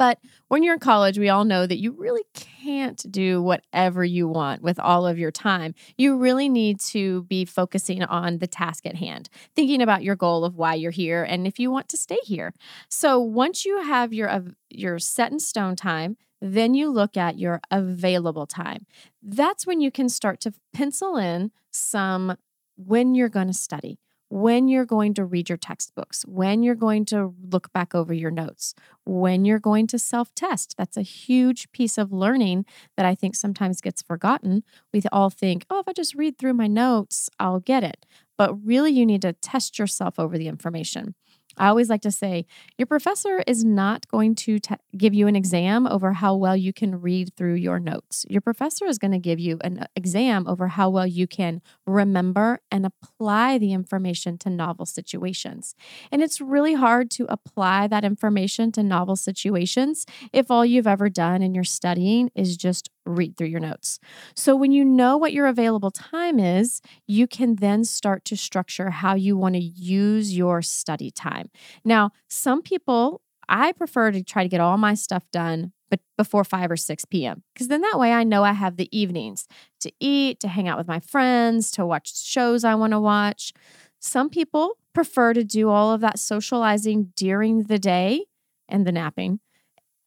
But 0.00 0.18
when 0.48 0.62
you're 0.62 0.72
in 0.72 0.80
college, 0.80 1.18
we 1.18 1.28
all 1.28 1.44
know 1.44 1.66
that 1.66 1.76
you 1.76 1.92
really 1.92 2.24
can't 2.32 3.04
do 3.12 3.42
whatever 3.42 4.02
you 4.02 4.26
want 4.28 4.62
with 4.62 4.80
all 4.80 5.06
of 5.06 5.18
your 5.18 5.30
time. 5.30 5.74
You 5.98 6.16
really 6.16 6.48
need 6.48 6.80
to 6.80 7.24
be 7.24 7.44
focusing 7.44 8.02
on 8.04 8.38
the 8.38 8.46
task 8.46 8.86
at 8.86 8.96
hand, 8.96 9.28
thinking 9.54 9.82
about 9.82 10.02
your 10.02 10.16
goal 10.16 10.46
of 10.46 10.56
why 10.56 10.72
you're 10.72 10.90
here 10.90 11.22
and 11.22 11.46
if 11.46 11.58
you 11.58 11.70
want 11.70 11.90
to 11.90 11.98
stay 11.98 12.16
here. 12.22 12.54
So 12.88 13.20
once 13.20 13.66
you 13.66 13.82
have 13.82 14.14
your 14.14 14.42
your 14.70 14.98
set 14.98 15.32
in 15.32 15.38
stone 15.38 15.76
time, 15.76 16.16
then 16.40 16.72
you 16.72 16.88
look 16.88 17.18
at 17.18 17.38
your 17.38 17.60
available 17.70 18.46
time. 18.46 18.86
That's 19.22 19.66
when 19.66 19.82
you 19.82 19.90
can 19.90 20.08
start 20.08 20.40
to 20.40 20.54
pencil 20.72 21.18
in 21.18 21.50
some 21.72 22.38
when 22.74 23.14
you're 23.14 23.28
going 23.28 23.48
to 23.48 23.52
study 23.52 23.98
when 24.30 24.68
you're 24.68 24.86
going 24.86 25.12
to 25.14 25.24
read 25.24 25.48
your 25.48 25.58
textbooks, 25.58 26.22
when 26.22 26.62
you're 26.62 26.76
going 26.76 27.04
to 27.04 27.34
look 27.50 27.72
back 27.72 27.94
over 27.94 28.14
your 28.14 28.30
notes, 28.30 28.74
when 29.04 29.44
you're 29.44 29.58
going 29.58 29.88
to 29.88 29.98
self 29.98 30.34
test. 30.34 30.76
That's 30.78 30.96
a 30.96 31.02
huge 31.02 31.70
piece 31.72 31.98
of 31.98 32.12
learning 32.12 32.64
that 32.96 33.04
I 33.04 33.14
think 33.14 33.34
sometimes 33.34 33.80
gets 33.80 34.02
forgotten. 34.02 34.62
We 34.94 35.02
all 35.12 35.30
think, 35.30 35.66
oh, 35.68 35.80
if 35.80 35.88
I 35.88 35.92
just 35.92 36.14
read 36.14 36.38
through 36.38 36.54
my 36.54 36.68
notes, 36.68 37.28
I'll 37.38 37.60
get 37.60 37.82
it. 37.82 38.06
But 38.38 38.54
really, 38.64 38.92
you 38.92 39.04
need 39.04 39.22
to 39.22 39.32
test 39.34 39.78
yourself 39.78 40.18
over 40.18 40.38
the 40.38 40.48
information. 40.48 41.14
I 41.60 41.68
always 41.68 41.90
like 41.90 42.00
to 42.02 42.10
say 42.10 42.46
your 42.78 42.86
professor 42.86 43.44
is 43.46 43.64
not 43.64 44.08
going 44.08 44.34
to 44.36 44.58
te- 44.58 44.76
give 44.96 45.12
you 45.12 45.26
an 45.26 45.36
exam 45.36 45.86
over 45.86 46.14
how 46.14 46.34
well 46.34 46.56
you 46.56 46.72
can 46.72 47.02
read 47.02 47.36
through 47.36 47.56
your 47.56 47.78
notes. 47.78 48.24
Your 48.30 48.40
professor 48.40 48.86
is 48.86 48.96
going 48.96 49.12
to 49.12 49.18
give 49.18 49.38
you 49.38 49.58
an 49.60 49.80
uh, 49.80 49.86
exam 49.94 50.48
over 50.48 50.68
how 50.68 50.88
well 50.88 51.06
you 51.06 51.26
can 51.26 51.60
remember 51.86 52.60
and 52.70 52.86
apply 52.86 53.58
the 53.58 53.74
information 53.74 54.38
to 54.38 54.48
novel 54.48 54.86
situations. 54.86 55.74
And 56.10 56.22
it's 56.22 56.40
really 56.40 56.74
hard 56.74 57.10
to 57.12 57.26
apply 57.28 57.88
that 57.88 58.04
information 58.06 58.72
to 58.72 58.82
novel 58.82 59.14
situations 59.14 60.06
if 60.32 60.50
all 60.50 60.64
you've 60.64 60.86
ever 60.86 61.10
done 61.10 61.42
in 61.42 61.54
your 61.54 61.64
studying 61.64 62.30
is 62.34 62.56
just 62.56 62.88
read 63.16 63.36
through 63.36 63.48
your 63.48 63.60
notes. 63.60 63.98
So 64.34 64.56
when 64.56 64.72
you 64.72 64.84
know 64.84 65.16
what 65.16 65.32
your 65.32 65.46
available 65.46 65.90
time 65.90 66.38
is, 66.38 66.80
you 67.06 67.26
can 67.26 67.56
then 67.56 67.84
start 67.84 68.24
to 68.26 68.36
structure 68.36 68.90
how 68.90 69.14
you 69.14 69.36
want 69.36 69.54
to 69.54 69.60
use 69.60 70.36
your 70.36 70.62
study 70.62 71.10
time. 71.10 71.50
Now, 71.84 72.10
some 72.28 72.62
people, 72.62 73.22
I 73.48 73.72
prefer 73.72 74.12
to 74.12 74.22
try 74.22 74.42
to 74.42 74.48
get 74.48 74.60
all 74.60 74.78
my 74.78 74.94
stuff 74.94 75.24
done 75.32 75.72
but 75.90 76.00
before 76.16 76.44
5 76.44 76.70
or 76.70 76.76
6 76.76 77.04
p.m. 77.06 77.42
because 77.52 77.66
then 77.66 77.80
that 77.80 77.98
way 77.98 78.12
I 78.12 78.22
know 78.22 78.44
I 78.44 78.52
have 78.52 78.76
the 78.76 78.88
evenings 78.96 79.48
to 79.80 79.90
eat, 79.98 80.38
to 80.38 80.46
hang 80.46 80.68
out 80.68 80.78
with 80.78 80.86
my 80.86 81.00
friends, 81.00 81.72
to 81.72 81.84
watch 81.84 82.16
shows 82.16 82.62
I 82.62 82.76
want 82.76 82.92
to 82.92 83.00
watch. 83.00 83.52
Some 83.98 84.30
people 84.30 84.78
prefer 84.94 85.32
to 85.34 85.42
do 85.42 85.68
all 85.68 85.92
of 85.92 86.00
that 86.00 86.20
socializing 86.20 87.12
during 87.16 87.64
the 87.64 87.78
day 87.78 88.26
and 88.68 88.86
the 88.86 88.92
napping 88.92 89.40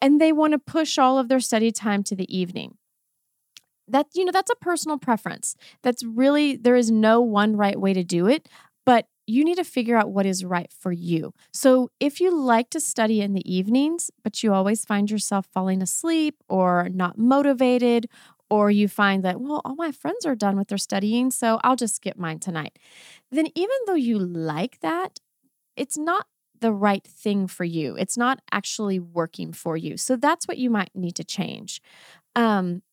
and 0.04 0.20
they 0.20 0.34
want 0.34 0.52
to 0.52 0.60
push 0.60 0.98
all 0.98 1.18
of 1.18 1.30
their 1.30 1.40
study 1.40 1.72
time 1.72 2.04
to 2.04 2.16
the 2.16 2.38
evening 2.38 2.78
that 3.88 4.08
you 4.14 4.26
know 4.26 4.32
that's 4.32 4.52
a 4.52 4.56
personal 4.56 4.98
preference. 4.98 5.56
That's 5.82 6.04
really 6.04 6.56
there 6.56 6.76
is 6.76 6.92
no 6.92 7.22
one 7.22 7.56
right 7.56 7.80
way 7.80 7.94
to 7.94 8.04
do 8.04 8.28
it 8.28 8.48
but 8.86 9.08
you 9.26 9.46
need 9.46 9.56
to 9.56 9.64
figure 9.64 9.96
out 9.96 10.12
what 10.12 10.26
is 10.26 10.44
right 10.44 10.70
for 10.78 10.92
you. 10.92 11.34
So 11.54 11.90
if 12.02 12.20
you 12.20 12.36
like 12.36 12.70
to 12.72 12.82
study 12.82 13.22
in 13.22 13.34
the 13.34 13.54
evenings 13.54 14.12
but 14.24 14.44
you 14.44 14.54
always 14.54 14.86
find 14.86 15.10
yourself 15.10 15.46
falling 15.54 15.82
asleep 15.82 16.36
or 16.50 16.90
not 16.94 17.18
motivated 17.18 18.08
or 18.50 18.70
you 18.70 18.88
find 18.88 19.24
that 19.24 19.40
well 19.40 19.62
all 19.66 19.76
my 19.76 19.92
friends 19.92 20.26
are 20.26 20.36
done 20.36 20.58
with 20.58 20.68
their 20.68 20.78
studying 20.78 21.32
so 21.32 21.60
i'll 21.64 21.78
just 21.78 21.96
skip 21.96 22.18
mine 22.18 22.40
tonight 22.40 22.78
then 23.32 23.48
even 23.56 23.76
though 23.88 23.96
you 23.96 24.20
like 24.20 24.80
that 24.82 25.20
it's 25.76 25.98
not 25.98 26.28
the 26.64 26.72
right 26.72 27.06
thing 27.06 27.46
for 27.46 27.66
you. 27.66 27.96
It's 27.98 28.18
not 28.18 28.40
actually 28.52 28.98
working 28.98 29.52
for 29.52 29.76
you. 29.76 29.98
So 29.98 30.16
that's 30.16 30.48
what 30.48 30.58
you 30.58 30.70
might 30.70 30.92
need 30.96 31.14
to 31.16 31.24
change. 31.24 31.82
Um, 32.38 32.84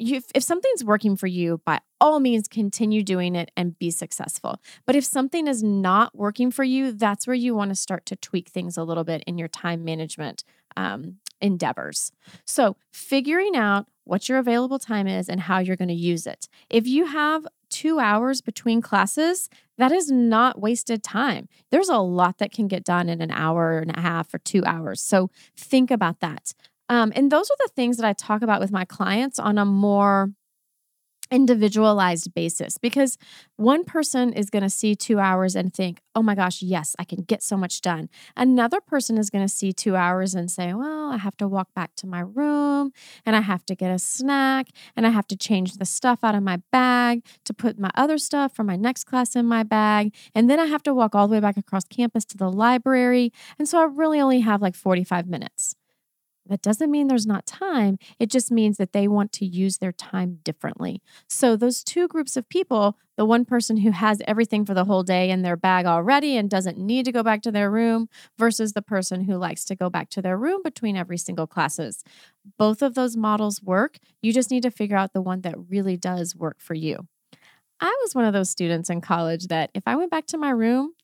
you, 0.00 0.22
if 0.34 0.42
something's 0.42 0.84
working 0.84 1.16
for 1.16 1.26
you, 1.26 1.60
by 1.64 1.80
all 2.00 2.20
means, 2.20 2.48
continue 2.48 3.02
doing 3.02 3.34
it 3.36 3.50
and 3.56 3.78
be 3.78 3.90
successful. 3.90 4.60
But 4.86 4.96
if 4.96 5.04
something 5.04 5.46
is 5.46 5.62
not 5.62 6.16
working 6.16 6.50
for 6.50 6.64
you, 6.64 6.92
that's 6.92 7.26
where 7.26 7.34
you 7.34 7.54
want 7.54 7.70
to 7.70 7.74
start 7.74 8.06
to 8.06 8.16
tweak 8.16 8.48
things 8.48 8.76
a 8.76 8.84
little 8.84 9.04
bit 9.04 9.22
in 9.26 9.38
your 9.38 9.48
time 9.48 9.84
management 9.84 10.44
um, 10.76 11.16
endeavors. 11.40 12.12
So, 12.44 12.76
figuring 12.92 13.56
out 13.56 13.88
what 14.04 14.28
your 14.28 14.38
available 14.38 14.78
time 14.78 15.06
is 15.06 15.28
and 15.28 15.40
how 15.40 15.58
you're 15.58 15.76
going 15.76 15.88
to 15.88 15.94
use 15.94 16.26
it. 16.26 16.48
If 16.68 16.86
you 16.86 17.06
have 17.06 17.46
two 17.68 18.00
hours 18.00 18.40
between 18.40 18.82
classes, 18.82 19.48
that 19.78 19.92
is 19.92 20.10
not 20.10 20.60
wasted 20.60 21.02
time. 21.02 21.48
There's 21.70 21.88
a 21.88 21.98
lot 21.98 22.38
that 22.38 22.52
can 22.52 22.66
get 22.66 22.84
done 22.84 23.08
in 23.08 23.22
an 23.22 23.30
hour 23.30 23.78
and 23.78 23.96
a 23.96 24.00
half 24.00 24.34
or 24.34 24.38
two 24.38 24.64
hours. 24.64 25.00
So, 25.00 25.30
think 25.56 25.90
about 25.90 26.20
that. 26.20 26.54
Um, 26.90 27.12
and 27.14 27.30
those 27.30 27.48
are 27.48 27.56
the 27.60 27.70
things 27.74 27.98
that 27.98 28.06
I 28.06 28.12
talk 28.12 28.42
about 28.42 28.60
with 28.60 28.72
my 28.72 28.84
clients 28.84 29.38
on 29.38 29.58
a 29.58 29.64
more 29.64 30.32
individualized 31.30 32.34
basis 32.34 32.76
because 32.78 33.16
one 33.54 33.84
person 33.84 34.32
is 34.32 34.50
going 34.50 34.64
to 34.64 34.68
see 34.70 34.96
two 34.96 35.20
hours 35.20 35.54
and 35.54 35.72
think, 35.72 36.00
oh 36.16 36.22
my 36.22 36.34
gosh, 36.34 36.60
yes, 36.60 36.96
I 36.98 37.04
can 37.04 37.22
get 37.22 37.44
so 37.44 37.56
much 37.56 37.80
done. 37.80 38.08
Another 38.36 38.80
person 38.80 39.16
is 39.16 39.30
going 39.30 39.44
to 39.44 39.48
see 39.48 39.72
two 39.72 39.94
hours 39.94 40.34
and 40.34 40.50
say, 40.50 40.74
well, 40.74 41.12
I 41.12 41.18
have 41.18 41.36
to 41.36 41.46
walk 41.46 41.72
back 41.72 41.94
to 41.98 42.08
my 42.08 42.18
room 42.18 42.90
and 43.24 43.36
I 43.36 43.42
have 43.42 43.64
to 43.66 43.76
get 43.76 43.92
a 43.92 43.98
snack 44.00 44.70
and 44.96 45.06
I 45.06 45.10
have 45.10 45.28
to 45.28 45.36
change 45.36 45.74
the 45.74 45.84
stuff 45.84 46.24
out 46.24 46.34
of 46.34 46.42
my 46.42 46.58
bag 46.72 47.24
to 47.44 47.54
put 47.54 47.78
my 47.78 47.92
other 47.94 48.18
stuff 48.18 48.52
for 48.52 48.64
my 48.64 48.74
next 48.74 49.04
class 49.04 49.36
in 49.36 49.46
my 49.46 49.62
bag. 49.62 50.12
And 50.34 50.50
then 50.50 50.58
I 50.58 50.66
have 50.66 50.82
to 50.82 50.92
walk 50.92 51.14
all 51.14 51.28
the 51.28 51.34
way 51.34 51.40
back 51.40 51.56
across 51.56 51.84
campus 51.84 52.24
to 52.24 52.36
the 52.36 52.50
library. 52.50 53.32
And 53.60 53.68
so 53.68 53.80
I 53.80 53.84
really 53.84 54.20
only 54.20 54.40
have 54.40 54.60
like 54.60 54.74
45 54.74 55.28
minutes. 55.28 55.76
That 56.50 56.62
doesn't 56.62 56.90
mean 56.90 57.06
there's 57.06 57.26
not 57.26 57.46
time. 57.46 57.96
It 58.18 58.28
just 58.28 58.50
means 58.50 58.76
that 58.76 58.92
they 58.92 59.08
want 59.08 59.32
to 59.34 59.46
use 59.46 59.78
their 59.78 59.92
time 59.92 60.40
differently. 60.42 61.00
So, 61.28 61.56
those 61.56 61.82
two 61.82 62.08
groups 62.08 62.36
of 62.36 62.48
people 62.48 62.98
the 63.16 63.26
one 63.26 63.44
person 63.44 63.76
who 63.76 63.90
has 63.90 64.22
everything 64.26 64.64
for 64.64 64.72
the 64.72 64.86
whole 64.86 65.02
day 65.02 65.28
in 65.28 65.42
their 65.42 65.56
bag 65.56 65.84
already 65.84 66.38
and 66.38 66.48
doesn't 66.48 66.78
need 66.78 67.04
to 67.04 67.12
go 67.12 67.22
back 67.22 67.42
to 67.42 67.52
their 67.52 67.70
room 67.70 68.08
versus 68.38 68.72
the 68.72 68.80
person 68.80 69.24
who 69.24 69.36
likes 69.36 69.62
to 69.66 69.76
go 69.76 69.90
back 69.90 70.08
to 70.08 70.22
their 70.22 70.38
room 70.38 70.62
between 70.64 70.96
every 70.96 71.18
single 71.18 71.46
classes. 71.46 72.02
Both 72.56 72.80
of 72.80 72.94
those 72.94 73.18
models 73.18 73.62
work. 73.62 73.98
You 74.22 74.32
just 74.32 74.50
need 74.50 74.62
to 74.62 74.70
figure 74.70 74.96
out 74.96 75.12
the 75.12 75.20
one 75.20 75.42
that 75.42 75.54
really 75.68 75.98
does 75.98 76.34
work 76.34 76.62
for 76.62 76.72
you. 76.72 77.08
I 77.78 77.94
was 78.02 78.14
one 78.14 78.24
of 78.24 78.32
those 78.32 78.48
students 78.48 78.88
in 78.88 79.02
college 79.02 79.48
that 79.48 79.70
if 79.74 79.82
I 79.84 79.96
went 79.96 80.10
back 80.10 80.24
to 80.28 80.38
my 80.38 80.50
room, 80.50 80.94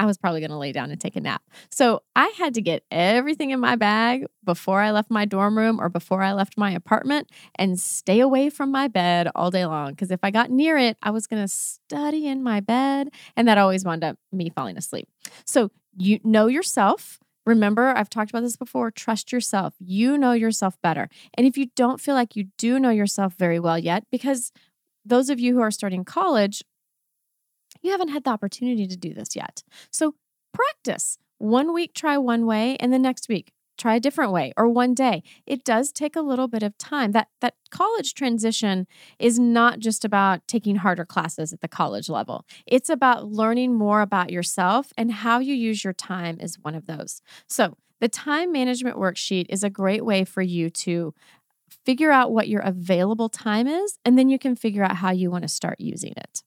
I 0.00 0.06
was 0.06 0.16
probably 0.16 0.40
going 0.40 0.50
to 0.50 0.56
lay 0.56 0.72
down 0.72 0.90
and 0.90 0.98
take 0.98 1.14
a 1.14 1.20
nap. 1.20 1.42
So 1.70 2.02
I 2.16 2.32
had 2.38 2.54
to 2.54 2.62
get 2.62 2.84
everything 2.90 3.50
in 3.50 3.60
my 3.60 3.76
bag 3.76 4.24
before 4.42 4.80
I 4.80 4.92
left 4.92 5.10
my 5.10 5.26
dorm 5.26 5.58
room 5.58 5.78
or 5.78 5.90
before 5.90 6.22
I 6.22 6.32
left 6.32 6.56
my 6.56 6.70
apartment 6.70 7.28
and 7.56 7.78
stay 7.78 8.20
away 8.20 8.48
from 8.48 8.72
my 8.72 8.88
bed 8.88 9.28
all 9.34 9.50
day 9.50 9.66
long. 9.66 9.90
Because 9.90 10.10
if 10.10 10.20
I 10.22 10.30
got 10.30 10.50
near 10.50 10.78
it, 10.78 10.96
I 11.02 11.10
was 11.10 11.26
going 11.26 11.42
to 11.42 11.48
study 11.48 12.26
in 12.26 12.42
my 12.42 12.60
bed. 12.60 13.10
And 13.36 13.46
that 13.46 13.58
always 13.58 13.84
wound 13.84 14.02
up 14.02 14.16
me 14.32 14.48
falling 14.48 14.78
asleep. 14.78 15.06
So 15.44 15.70
you 15.98 16.18
know 16.24 16.46
yourself. 16.46 17.18
Remember, 17.44 17.92
I've 17.94 18.08
talked 18.08 18.30
about 18.30 18.40
this 18.40 18.56
before. 18.56 18.90
Trust 18.90 19.32
yourself. 19.32 19.74
You 19.78 20.16
know 20.16 20.32
yourself 20.32 20.80
better. 20.82 21.10
And 21.34 21.46
if 21.46 21.58
you 21.58 21.66
don't 21.76 22.00
feel 22.00 22.14
like 22.14 22.36
you 22.36 22.44
do 22.56 22.80
know 22.80 22.88
yourself 22.88 23.34
very 23.34 23.60
well 23.60 23.78
yet, 23.78 24.04
because 24.10 24.50
those 25.04 25.28
of 25.28 25.38
you 25.38 25.54
who 25.54 25.60
are 25.60 25.70
starting 25.70 26.04
college 26.04 26.62
you 27.82 27.90
haven't 27.90 28.08
had 28.08 28.24
the 28.24 28.30
opportunity 28.30 28.86
to 28.86 28.96
do 28.96 29.14
this 29.14 29.34
yet. 29.36 29.62
So 29.90 30.14
practice. 30.52 31.18
One 31.38 31.72
week, 31.72 31.94
try 31.94 32.18
one 32.18 32.44
way, 32.44 32.76
and 32.76 32.92
the 32.92 32.98
next 32.98 33.28
week, 33.28 33.52
try 33.78 33.94
a 33.94 34.00
different 34.00 34.30
way 34.30 34.52
or 34.56 34.68
one 34.68 34.94
day. 34.94 35.22
It 35.46 35.64
does 35.64 35.90
take 35.90 36.14
a 36.14 36.20
little 36.20 36.48
bit 36.48 36.62
of 36.62 36.76
time. 36.76 37.12
That 37.12 37.28
that 37.40 37.54
college 37.70 38.14
transition 38.14 38.86
is 39.18 39.38
not 39.38 39.78
just 39.78 40.04
about 40.04 40.46
taking 40.46 40.76
harder 40.76 41.06
classes 41.06 41.52
at 41.52 41.62
the 41.62 41.68
college 41.68 42.08
level. 42.08 42.44
It's 42.66 42.90
about 42.90 43.26
learning 43.26 43.74
more 43.74 44.02
about 44.02 44.30
yourself 44.30 44.92
and 44.98 45.10
how 45.10 45.38
you 45.38 45.54
use 45.54 45.82
your 45.82 45.94
time 45.94 46.38
is 46.40 46.58
one 46.60 46.74
of 46.74 46.86
those. 46.86 47.22
So 47.46 47.76
the 48.00 48.08
time 48.08 48.52
management 48.52 48.96
worksheet 48.96 49.46
is 49.48 49.64
a 49.64 49.70
great 49.70 50.04
way 50.04 50.24
for 50.24 50.42
you 50.42 50.70
to 50.70 51.14
figure 51.86 52.10
out 52.10 52.32
what 52.32 52.48
your 52.48 52.60
available 52.60 53.28
time 53.28 53.66
is 53.66 53.98
and 54.04 54.18
then 54.18 54.28
you 54.28 54.38
can 54.38 54.56
figure 54.56 54.82
out 54.82 54.96
how 54.96 55.10
you 55.10 55.30
want 55.30 55.42
to 55.42 55.48
start 55.48 55.76
using 55.78 56.12
it 56.16 56.42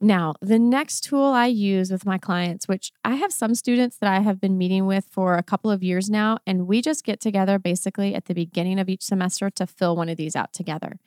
now, 0.00 0.34
the 0.40 0.58
next 0.58 1.02
tool 1.02 1.24
I 1.24 1.46
use 1.46 1.90
with 1.90 2.04
my 2.04 2.18
clients, 2.18 2.68
which 2.68 2.92
I 3.04 3.14
have 3.16 3.32
some 3.32 3.54
students 3.54 3.96
that 3.98 4.10
I 4.10 4.20
have 4.20 4.40
been 4.40 4.58
meeting 4.58 4.86
with 4.86 5.06
for 5.10 5.36
a 5.36 5.42
couple 5.42 5.70
of 5.70 5.82
years 5.82 6.10
now, 6.10 6.38
and 6.46 6.66
we 6.66 6.82
just 6.82 7.04
get 7.04 7.20
together 7.20 7.58
basically 7.58 8.14
at 8.14 8.26
the 8.26 8.34
beginning 8.34 8.78
of 8.78 8.88
each 8.88 9.02
semester 9.02 9.50
to 9.50 9.66
fill 9.66 9.96
one 9.96 10.08
of 10.08 10.16
these 10.16 10.36
out 10.36 10.52
together. 10.52 10.98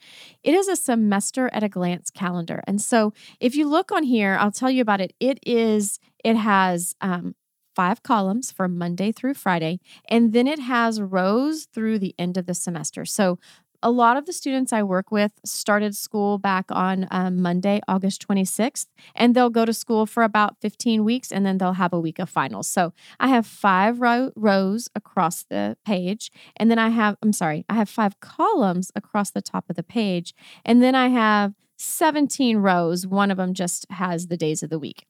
It 0.44 0.54
is 0.54 0.68
a 0.68 0.76
semester 0.76 1.50
at 1.54 1.64
a 1.64 1.70
glance 1.70 2.10
calendar. 2.10 2.62
And 2.66 2.82
so 2.82 3.14
if 3.40 3.56
you 3.56 3.68
look 3.68 3.92
on 3.92 4.04
here, 4.04 4.38
I'll 4.40 4.52
tell 4.52 4.72
you 4.72 4.82
about 4.82 5.02
it. 5.02 5.14
It 5.20 5.40
is, 5.46 6.00
it 6.24 6.36
has, 6.36 6.96
um, 7.02 7.36
five 7.76 8.02
columns 8.02 8.52
for 8.52 8.68
Monday 8.68 9.12
through 9.12 9.36
Friday, 9.36 9.80
and 10.10 10.34
then 10.34 10.48
it 10.48 10.58
has 10.58 11.00
rows 11.00 11.66
through 11.66 12.00
the 12.00 12.16
end 12.18 12.36
of 12.36 12.48
the 12.48 12.56
semester. 12.56 13.06
So 13.06 13.38
a 13.84 13.92
lot 13.92 14.18
of 14.18 14.26
the 14.26 14.34
students 14.34 14.74
I 14.74 14.84
work 14.84 15.12
with 15.12 15.32
started 15.46 15.96
school 15.96 16.38
back 16.38 16.66
on 16.70 17.08
um, 17.12 17.42
Monday, 17.42 17.82
August 17.88 18.28
26th, 18.28 18.88
and 19.16 19.36
they'll 19.36 19.50
go 19.50 19.66
to 19.66 19.74
school 19.74 20.06
for 20.06 20.24
about 20.24 20.58
15 20.62 21.04
weeks 21.04 21.32
and 21.32 21.46
then 21.46 21.58
they'll 21.58 21.74
have 21.74 21.94
a 21.94 22.00
week 22.00 22.20
of 22.20 22.30
finals. 22.30 22.68
So 22.68 22.94
I 23.20 23.28
have 23.28 23.46
five 23.46 24.02
row- 24.02 24.32
rows 24.36 24.90
across 24.96 25.44
the 25.44 25.78
page, 25.86 26.32
and 26.58 26.72
then 26.72 26.80
I 26.80 26.90
have, 26.90 27.18
I'm 27.22 27.34
sorry, 27.34 27.66
I 27.70 27.76
have 27.76 27.90
five 27.90 28.20
columns 28.20 28.92
across 28.96 29.32
the 29.32 29.42
top 29.42 29.66
of 29.70 29.76
the 29.76 29.84
page, 29.84 30.34
and 30.66 30.82
then 30.82 30.96
I 30.96 31.10
have 31.10 31.54
17 31.78 32.58
rows. 32.58 33.06
One 33.06 33.30
of 33.30 33.38
them 33.38 33.54
just 33.54 33.86
has 33.92 34.28
the 34.28 34.38
days 34.38 34.64
of 34.64 34.72
the 34.72 34.80
week. 34.80 35.06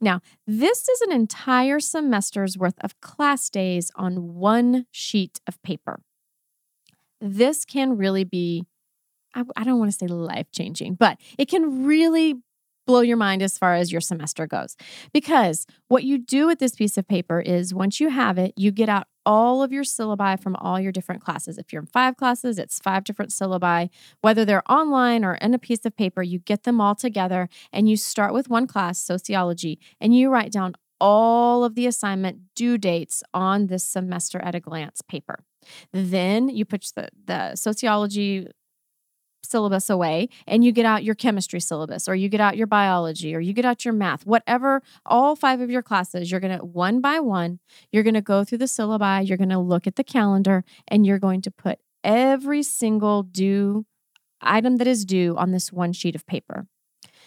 Now, 0.00 0.20
this 0.46 0.86
is 0.88 1.00
an 1.00 1.12
entire 1.12 1.80
semester's 1.80 2.58
worth 2.58 2.78
of 2.82 3.00
class 3.00 3.48
days 3.48 3.90
on 3.96 4.34
one 4.34 4.86
sheet 4.90 5.40
of 5.46 5.62
paper 5.62 6.02
this 7.20 7.64
can 7.64 7.96
really 7.96 8.24
be, 8.24 8.64
I, 9.34 9.44
I 9.56 9.64
don't 9.64 9.78
want 9.78 9.90
to 9.90 9.96
say 9.96 10.06
life 10.06 10.50
changing, 10.52 10.94
but 10.94 11.18
it 11.38 11.48
can 11.48 11.84
really 11.84 12.36
blow 12.86 13.00
your 13.00 13.16
mind 13.16 13.42
as 13.42 13.56
far 13.56 13.74
as 13.74 13.92
your 13.92 14.00
semester 14.00 14.46
goes. 14.46 14.76
Because 15.12 15.66
what 15.88 16.02
you 16.02 16.18
do 16.18 16.46
with 16.46 16.58
this 16.58 16.74
piece 16.74 16.98
of 16.98 17.06
paper 17.06 17.40
is 17.40 17.72
once 17.72 18.00
you 18.00 18.08
have 18.08 18.36
it, 18.36 18.52
you 18.56 18.72
get 18.72 18.88
out 18.88 19.06
all 19.24 19.62
of 19.62 19.70
your 19.72 19.84
syllabi 19.84 20.40
from 20.40 20.56
all 20.56 20.80
your 20.80 20.90
different 20.90 21.22
classes. 21.22 21.58
If 21.58 21.72
you're 21.72 21.82
in 21.82 21.86
five 21.86 22.16
classes, 22.16 22.58
it's 22.58 22.80
five 22.80 23.04
different 23.04 23.30
syllabi. 23.30 23.90
Whether 24.22 24.44
they're 24.44 24.68
online 24.70 25.24
or 25.24 25.34
in 25.34 25.54
a 25.54 25.58
piece 25.58 25.84
of 25.84 25.96
paper, 25.96 26.22
you 26.22 26.40
get 26.40 26.64
them 26.64 26.80
all 26.80 26.94
together 26.94 27.48
and 27.72 27.88
you 27.88 27.96
start 27.96 28.32
with 28.32 28.48
one 28.48 28.66
class, 28.66 28.98
sociology, 28.98 29.78
and 30.00 30.16
you 30.16 30.30
write 30.30 30.50
down 30.50 30.74
all 31.00 31.64
of 31.64 31.74
the 31.74 31.86
assignment 31.86 32.40
due 32.56 32.76
dates 32.76 33.22
on 33.32 33.68
this 33.68 33.84
semester 33.84 34.40
at 34.40 34.54
a 34.54 34.60
glance 34.60 35.00
paper. 35.02 35.44
Then 35.92 36.48
you 36.48 36.64
put 36.64 36.90
the, 36.94 37.08
the 37.26 37.56
sociology 37.56 38.48
syllabus 39.42 39.90
away 39.90 40.28
and 40.46 40.64
you 40.64 40.70
get 40.70 40.84
out 40.84 41.02
your 41.02 41.14
chemistry 41.14 41.60
syllabus 41.60 42.08
or 42.08 42.14
you 42.14 42.28
get 42.28 42.40
out 42.40 42.56
your 42.56 42.66
biology 42.66 43.34
or 43.34 43.40
you 43.40 43.52
get 43.52 43.64
out 43.64 43.84
your 43.84 43.94
math 43.94 44.24
whatever 44.24 44.80
all 45.06 45.34
five 45.34 45.60
of 45.60 45.70
your 45.70 45.82
classes 45.82 46.30
you're 46.30 46.38
going 46.38 46.56
to 46.56 46.64
one 46.64 47.00
by 47.00 47.18
one 47.18 47.58
you're 47.90 48.04
going 48.04 48.14
to 48.14 48.20
go 48.20 48.44
through 48.44 48.58
the 48.58 48.66
syllabi 48.66 49.26
you're 49.26 49.38
going 49.38 49.48
to 49.48 49.58
look 49.58 49.86
at 49.88 49.96
the 49.96 50.04
calendar 50.04 50.62
and 50.86 51.04
you're 51.04 51.18
going 51.18 51.40
to 51.40 51.50
put 51.50 51.80
every 52.04 52.62
single 52.62 53.22
due 53.22 53.86
item 54.40 54.76
that 54.76 54.86
is 54.86 55.04
due 55.04 55.36
on 55.36 55.50
this 55.50 55.72
one 55.72 55.92
sheet 55.92 56.14
of 56.14 56.26
paper. 56.26 56.66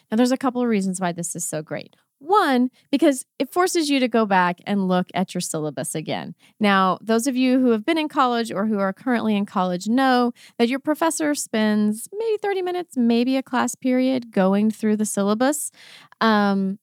Now 0.09 0.17
there's 0.17 0.31
a 0.31 0.37
couple 0.37 0.61
of 0.61 0.67
reasons 0.67 0.99
why 0.99 1.11
this 1.11 1.35
is 1.35 1.45
so 1.45 1.61
great 1.61 1.95
one, 2.23 2.69
because 2.91 3.25
it 3.39 3.51
forces 3.51 3.89
you 3.89 3.99
to 3.99 4.07
go 4.07 4.25
back 4.25 4.59
and 4.65 4.87
look 4.87 5.07
at 5.13 5.33
your 5.33 5.41
syllabus 5.41 5.95
again. 5.95 6.35
Now, 6.59 6.97
those 7.01 7.27
of 7.27 7.35
you 7.35 7.59
who 7.59 7.71
have 7.71 7.85
been 7.85 7.97
in 7.97 8.07
college 8.07 8.51
or 8.51 8.65
who 8.67 8.79
are 8.79 8.93
currently 8.93 9.35
in 9.35 9.45
college 9.45 9.87
know 9.87 10.33
that 10.57 10.69
your 10.69 10.79
professor 10.79 11.35
spends 11.35 12.07
maybe 12.13 12.37
30 12.37 12.61
minutes, 12.61 12.97
maybe 12.97 13.37
a 13.37 13.43
class 13.43 13.75
period 13.75 14.31
going 14.31 14.71
through 14.71 14.97
the 14.97 15.05
syllabus. 15.05 15.71
Um, 16.21 16.79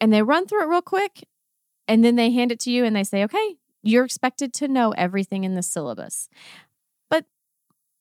and 0.00 0.12
they 0.12 0.22
run 0.22 0.46
through 0.46 0.62
it 0.62 0.68
real 0.68 0.82
quick 0.82 1.24
and 1.86 2.04
then 2.04 2.16
they 2.16 2.30
hand 2.30 2.52
it 2.52 2.60
to 2.60 2.70
you 2.70 2.84
and 2.84 2.94
they 2.94 3.04
say, 3.04 3.24
okay, 3.24 3.56
you're 3.82 4.04
expected 4.04 4.52
to 4.54 4.68
know 4.68 4.92
everything 4.92 5.44
in 5.44 5.54
the 5.54 5.62
syllabus. 5.62 6.28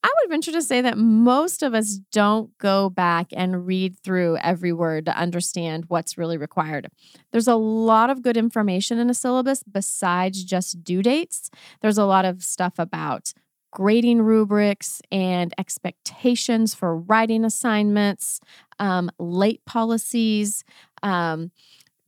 I 0.01 0.10
would 0.22 0.29
venture 0.29 0.53
to 0.53 0.62
say 0.62 0.82
that 0.82 0.98
most 0.98 1.62
of 1.62 1.74
us 1.74 2.00
don't 2.12 2.58
go 2.58 2.89
back 2.89 3.27
and 3.34 3.68
read 3.68 3.98
through 4.00 4.38
every 4.38 4.72
word 4.72 5.06
to 5.06 5.18
understand 5.18 5.86
what's 5.89 6.18
really 6.18 6.38
required. 6.38 6.89
There's 7.32 7.50
a 7.50 7.56
lot 7.56 8.10
of 8.10 8.22
good 8.22 8.38
information 8.38 8.98
in 8.98 9.10
a 9.10 9.13
syllabus 9.13 9.63
besides 9.63 10.44
just 10.46 10.84
due 10.84 11.03
dates. 11.03 11.51
There's 11.82 11.98
a 11.98 12.06
lot 12.06 12.24
of 12.24 12.44
stuff 12.44 12.74
about 12.77 13.34
grading 13.72 14.22
rubrics 14.22 15.01
and 15.12 15.53
expectations 15.58 16.74
for 16.74 16.96
writing 16.96 17.46
assignments, 17.46 18.39
um, 18.79 19.12
late 19.20 19.63
policies. 19.65 20.63
Um, 21.03 21.51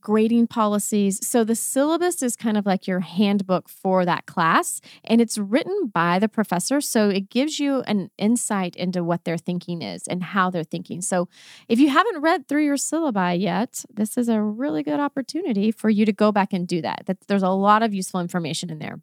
grading 0.02 0.48
policies. 0.48 1.26
So 1.26 1.44
the 1.44 1.54
syllabus 1.54 2.22
is 2.22 2.36
kind 2.36 2.56
of 2.58 2.66
like 2.66 2.86
your 2.86 3.00
handbook 3.00 3.68
for 3.68 4.04
that 4.04 4.26
class, 4.26 4.80
and 5.04 5.20
it's 5.20 5.38
written 5.38 5.90
by 5.94 6.18
the 6.18 6.28
professor. 6.28 6.80
So 6.80 7.08
it 7.08 7.30
gives 7.30 7.58
you 7.58 7.80
an 7.82 8.10
insight 8.18 8.76
into 8.76 9.02
what 9.02 9.24
their 9.24 9.38
thinking 9.38 9.80
is 9.80 10.06
and 10.06 10.22
how 10.22 10.50
they're 10.50 10.64
thinking. 10.64 11.00
So 11.00 11.28
if 11.68 11.78
you 11.78 11.88
haven't 11.88 12.20
read 12.20 12.48
through 12.48 12.64
your 12.64 12.76
syllabi 12.76 13.40
yet, 13.40 13.84
this 13.92 14.18
is 14.18 14.28
a 14.28 14.42
really 14.42 14.82
good 14.82 15.00
opportunity 15.00 15.70
for 15.70 15.88
you 15.88 16.04
to 16.04 16.12
go 16.12 16.32
back 16.32 16.52
and 16.52 16.68
do 16.68 16.82
that. 16.82 17.04
that 17.06 17.18
there's 17.28 17.42
a 17.42 17.48
lot 17.48 17.82
of 17.82 17.94
useful 17.94 18.20
information 18.20 18.68
in 18.68 18.78
there. 18.78 19.00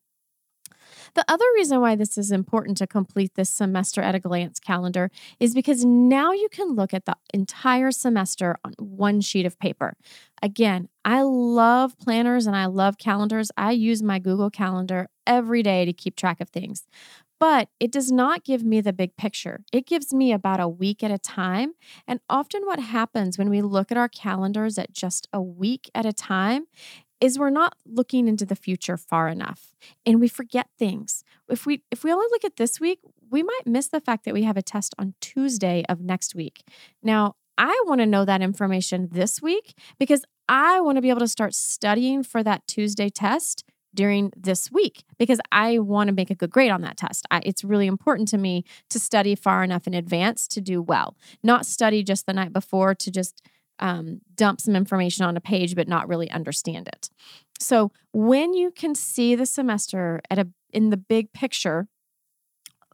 The 1.16 1.26
other 1.28 1.46
reason 1.56 1.82
why 1.82 1.96
this 1.96 2.18
is 2.18 2.32
important 2.32 2.78
to 2.78 2.88
complete 2.88 3.36
this 3.36 3.50
semester 3.50 4.02
at 4.02 4.16
a 4.16 4.20
glance 4.20 4.60
calendar 4.60 5.12
is 5.40 5.54
because 5.54 5.84
now 5.86 6.32
you 6.32 6.50
can 6.50 6.76
look 6.76 6.94
at 6.94 7.06
the 7.06 7.16
entire 7.34 7.92
semester 7.92 8.58
on 8.64 8.74
one 8.80 9.22
sheet 9.22 9.46
of 9.46 9.60
paper. 9.60 9.96
Again, 10.42 10.90
I 11.04 11.22
love 11.24 11.98
planners 12.00 12.48
and 12.48 12.56
I 12.56 12.66
love 12.66 12.98
calendars. 12.98 13.52
I 13.58 13.72
use 13.72 14.02
my 14.02 14.20
Google 14.20 14.50
Calendar 14.50 15.10
every 15.28 15.64
day 15.64 15.86
to 15.86 15.94
keep 15.94 16.16
track 16.16 16.40
of 16.40 16.50
things. 16.50 16.86
But 17.40 17.70
it 17.80 17.92
does 17.92 18.12
not 18.12 18.44
give 18.44 18.66
me 18.66 18.82
the 18.82 18.92
big 18.92 19.16
picture. 19.16 19.62
It 19.72 19.88
gives 19.88 20.14
me 20.14 20.34
about 20.34 20.60
a 20.60 20.68
week 20.68 21.04
at 21.04 21.12
a 21.12 21.18
time. 21.18 21.72
And 22.06 22.20
often, 22.30 22.64
what 22.66 22.80
happens 22.80 23.38
when 23.38 23.50
we 23.50 23.62
look 23.62 23.92
at 23.92 23.98
our 23.98 24.10
calendars 24.10 24.78
at 24.78 24.92
just 24.92 25.28
a 25.32 25.42
week 25.42 25.90
at 25.96 26.06
a 26.06 26.12
time 26.12 26.66
is 27.22 27.38
we're 27.38 27.50
not 27.50 27.76
looking 27.86 28.28
into 28.28 28.46
the 28.46 28.56
future 28.56 28.98
far 28.98 29.28
enough 29.28 29.74
and 30.06 30.20
we 30.20 30.28
forget 30.28 30.68
things. 30.78 31.24
If 31.50 31.66
we 31.66 31.84
if 31.92 32.04
we 32.04 32.12
only 32.12 32.28
look 32.32 32.46
at 32.46 32.58
this 32.58 32.80
week, 32.80 33.00
we 33.30 33.44
might 33.44 33.66
miss 33.66 33.88
the 33.88 34.02
fact 34.02 34.26
that 34.26 34.34
we 34.34 34.44
have 34.44 34.58
a 34.58 34.62
test 34.62 34.96
on 34.98 35.14
Tuesday 35.22 35.84
of 35.90 36.02
next 36.02 36.36
week. 36.36 36.64
Now, 37.04 37.36
I 37.58 37.82
want 37.86 38.00
to 38.00 38.06
know 38.06 38.26
that 38.26 38.42
information 38.42 39.10
this 39.12 39.42
week 39.42 39.78
because 40.00 40.24
I 40.48 40.80
want 40.80 40.96
to 40.96 41.02
be 41.02 41.10
able 41.10 41.20
to 41.20 41.28
start 41.28 41.54
studying 41.54 42.24
for 42.24 42.42
that 42.44 42.66
Tuesday 42.68 43.10
test 43.10 43.66
during 43.94 44.32
this 44.36 44.72
week 44.72 45.04
because 45.18 45.40
I 45.52 45.80
want 45.80 46.08
to 46.08 46.14
make 46.14 46.30
a 46.30 46.36
good 46.36 46.52
grade 46.52 46.72
on 46.72 46.82
that 46.82 46.98
test. 46.98 47.26
I, 47.32 47.42
it's 47.44 47.64
really 47.64 47.88
important 47.88 48.28
to 48.30 48.38
me 48.38 48.64
to 48.90 49.00
study 49.00 49.36
far 49.36 49.64
enough 49.64 49.88
in 49.88 49.94
advance 49.94 50.48
to 50.50 50.62
do 50.62 50.82
well, 50.82 51.18
not 51.44 51.66
study 51.66 52.04
just 52.04 52.26
the 52.26 52.34
night 52.34 52.54
before 52.54 52.96
to 52.96 53.12
just 53.12 53.42
um, 53.80 54.22
dump 54.36 54.62
some 54.62 54.76
information 54.76 55.26
on 55.26 55.38
a 55.38 55.42
page 55.42 55.76
but 55.76 55.88
not 55.88 56.08
really 56.08 56.30
understand 56.30 56.88
it. 56.88 57.10
So 57.60 57.92
when 58.14 58.54
you 58.54 58.72
can 58.72 58.96
see 58.96 59.36
the 59.36 59.46
semester 59.46 60.22
at 60.30 60.40
a 60.40 60.48
in 60.72 60.90
the 60.92 60.98
big 60.98 61.34
picture 61.34 61.88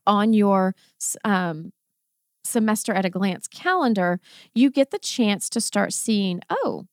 on 0.08 0.34
your 0.34 0.76
um, 1.24 1.74
semester 2.44 2.94
at 2.94 3.06
a 3.06 3.10
glance 3.10 3.48
calendar, 3.48 4.20
you 4.54 4.70
get 4.70 4.92
the 4.92 5.00
chance 5.00 5.50
to 5.50 5.60
start 5.60 5.94
seeing, 5.94 6.40
oh, 6.50 6.86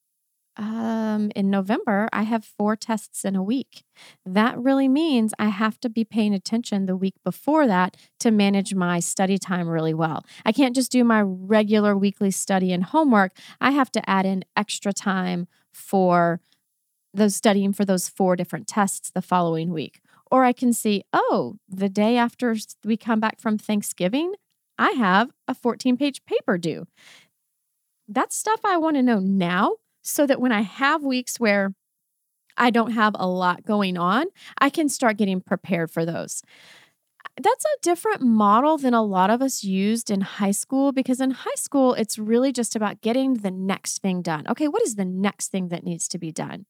um, 0.55 1.31
in 1.35 1.49
November, 1.49 2.07
I 2.13 2.23
have 2.23 2.45
four 2.45 2.75
tests 2.75 3.25
in 3.25 3.35
a 3.35 3.43
week. 3.43 3.83
That 4.25 4.57
really 4.57 4.87
means 4.87 5.33
I 5.39 5.47
have 5.47 5.79
to 5.79 5.89
be 5.89 6.03
paying 6.03 6.33
attention 6.33 6.85
the 6.85 6.95
week 6.95 7.15
before 7.23 7.65
that 7.67 7.97
to 8.19 8.29
manage 8.29 8.75
my 8.75 8.99
study 8.99 9.37
time 9.37 9.67
really 9.67 9.93
well. 9.93 10.23
I 10.45 10.51
can't 10.51 10.75
just 10.75 10.91
do 10.91 11.03
my 11.03 11.21
regular 11.21 11.97
weekly 11.97 12.31
study 12.31 12.71
and 12.71 12.83
homework. 12.83 13.31
I 13.59 13.71
have 13.71 13.91
to 13.93 14.09
add 14.09 14.25
in 14.25 14.43
extra 14.55 14.93
time 14.93 15.47
for 15.71 16.39
those 17.13 17.35
studying 17.35 17.73
for 17.73 17.85
those 17.85 18.07
four 18.07 18.35
different 18.35 18.67
tests 18.67 19.09
the 19.09 19.21
following 19.21 19.71
week. 19.71 20.01
Or 20.29 20.43
I 20.43 20.53
can 20.53 20.73
see, 20.73 21.03
oh, 21.13 21.57
the 21.67 21.89
day 21.89 22.17
after 22.17 22.55
we 22.83 22.97
come 22.97 23.19
back 23.19 23.39
from 23.39 23.57
Thanksgiving, 23.57 24.33
I 24.77 24.91
have 24.91 25.29
a 25.47 25.53
14 25.53 25.97
page 25.97 26.25
paper 26.25 26.57
due. 26.57 26.85
That's 28.07 28.35
stuff 28.35 28.59
I 28.65 28.77
want 28.77 28.97
to 28.97 29.03
know 29.03 29.19
now 29.19 29.75
so 30.03 30.27
that 30.27 30.39
when 30.39 30.51
I 30.51 30.61
have 30.61 31.03
weeks 31.03 31.39
where 31.39 31.73
I 32.57 32.69
don't 32.69 32.91
have 32.91 33.15
a 33.17 33.27
lot 33.27 33.65
going 33.65 33.97
on, 33.97 34.25
I 34.59 34.69
can 34.69 34.89
start 34.89 35.17
getting 35.17 35.41
prepared 35.41 35.89
for 35.89 36.05
those. 36.05 36.43
That's 37.41 37.65
a 37.65 37.81
different 37.81 38.21
model 38.21 38.77
than 38.77 38.93
a 38.93 39.01
lot 39.01 39.31
of 39.31 39.41
us 39.41 39.63
used 39.63 40.11
in 40.11 40.21
high 40.21 40.51
school 40.51 40.91
because 40.91 41.19
in 41.19 41.31
high 41.31 41.55
school, 41.55 41.95
it's 41.95 42.19
really 42.19 42.51
just 42.51 42.75
about 42.75 43.01
getting 43.01 43.35
the 43.35 43.49
next 43.49 44.03
thing 44.03 44.21
done. 44.21 44.45
Okay, 44.47 44.67
what 44.67 44.83
is 44.83 44.95
the 44.95 45.05
next 45.05 45.47
thing 45.47 45.69
that 45.69 45.83
needs 45.83 46.07
to 46.09 46.19
be 46.19 46.31
done? 46.31 46.65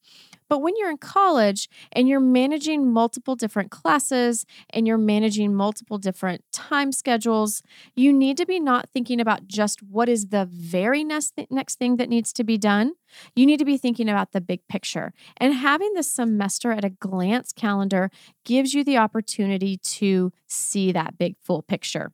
But 0.54 0.62
when 0.62 0.76
you're 0.78 0.92
in 0.92 1.00
college 1.00 1.68
and 1.94 2.08
you're 2.08 2.20
managing 2.20 2.94
multiple 2.94 3.36
different 3.36 3.72
classes 3.72 4.46
and 4.70 4.86
you're 4.86 5.00
managing 5.00 5.56
multiple 5.56 5.98
different 5.98 6.44
time 6.52 6.92
schedules, 6.92 7.64
you 7.96 8.14
need 8.14 8.38
to 8.38 8.46
be 8.46 8.60
not 8.60 8.88
thinking 8.94 9.20
about 9.20 9.48
just 9.48 9.82
what 9.82 10.08
is 10.08 10.28
the 10.28 10.46
very 10.46 11.04
next, 11.04 11.38
th- 11.38 11.48
next 11.50 11.80
thing 11.80 11.98
that 11.98 12.08
needs 12.08 12.32
to 12.34 12.44
be 12.44 12.60
done. 12.60 12.92
You 13.36 13.48
need 13.48 13.58
to 13.58 13.66
be 13.66 13.80
thinking 13.80 14.08
about 14.08 14.32
the 14.32 14.42
big 14.42 14.60
picture. 14.70 15.12
And 15.38 15.56
having 15.56 15.96
the 15.96 16.04
semester 16.04 16.72
at 16.72 16.86
a 16.86 16.92
glance 16.92 17.52
calendar 17.52 18.12
gives 18.46 18.76
you 18.76 18.84
the 18.84 18.98
opportunity 18.98 19.78
to 19.78 20.32
see 20.46 20.92
that 20.92 21.18
big 21.18 21.36
full 21.44 21.64
picture. 21.64 22.12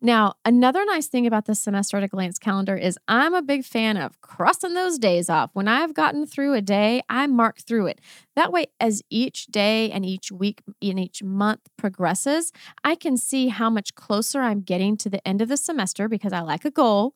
Now, 0.00 0.34
another 0.44 0.84
nice 0.84 1.06
thing 1.06 1.26
about 1.26 1.46
the 1.46 1.54
semester 1.54 1.96
at 1.96 2.02
a 2.02 2.08
glance 2.08 2.38
calendar 2.38 2.76
is 2.76 2.98
I'm 3.08 3.34
a 3.34 3.42
big 3.42 3.64
fan 3.64 3.96
of 3.96 4.20
crossing 4.20 4.74
those 4.74 4.98
days 4.98 5.28
off. 5.28 5.50
When 5.54 5.68
I've 5.68 5.94
gotten 5.94 6.26
through 6.26 6.54
a 6.54 6.60
day, 6.60 7.02
I 7.08 7.26
mark 7.26 7.58
through 7.58 7.86
it. 7.86 8.00
That 8.36 8.52
way, 8.52 8.66
as 8.80 9.02
each 9.10 9.46
day 9.46 9.90
and 9.90 10.04
each 10.04 10.30
week 10.30 10.62
and 10.80 11.00
each 11.00 11.22
month 11.22 11.60
progresses, 11.76 12.52
I 12.84 12.94
can 12.94 13.16
see 13.16 13.48
how 13.48 13.70
much 13.70 13.94
closer 13.94 14.40
I'm 14.40 14.60
getting 14.60 14.96
to 14.98 15.10
the 15.10 15.26
end 15.26 15.42
of 15.42 15.48
the 15.48 15.56
semester 15.56 16.08
because 16.08 16.32
I 16.32 16.40
like 16.40 16.64
a 16.64 16.70
goal. 16.70 17.14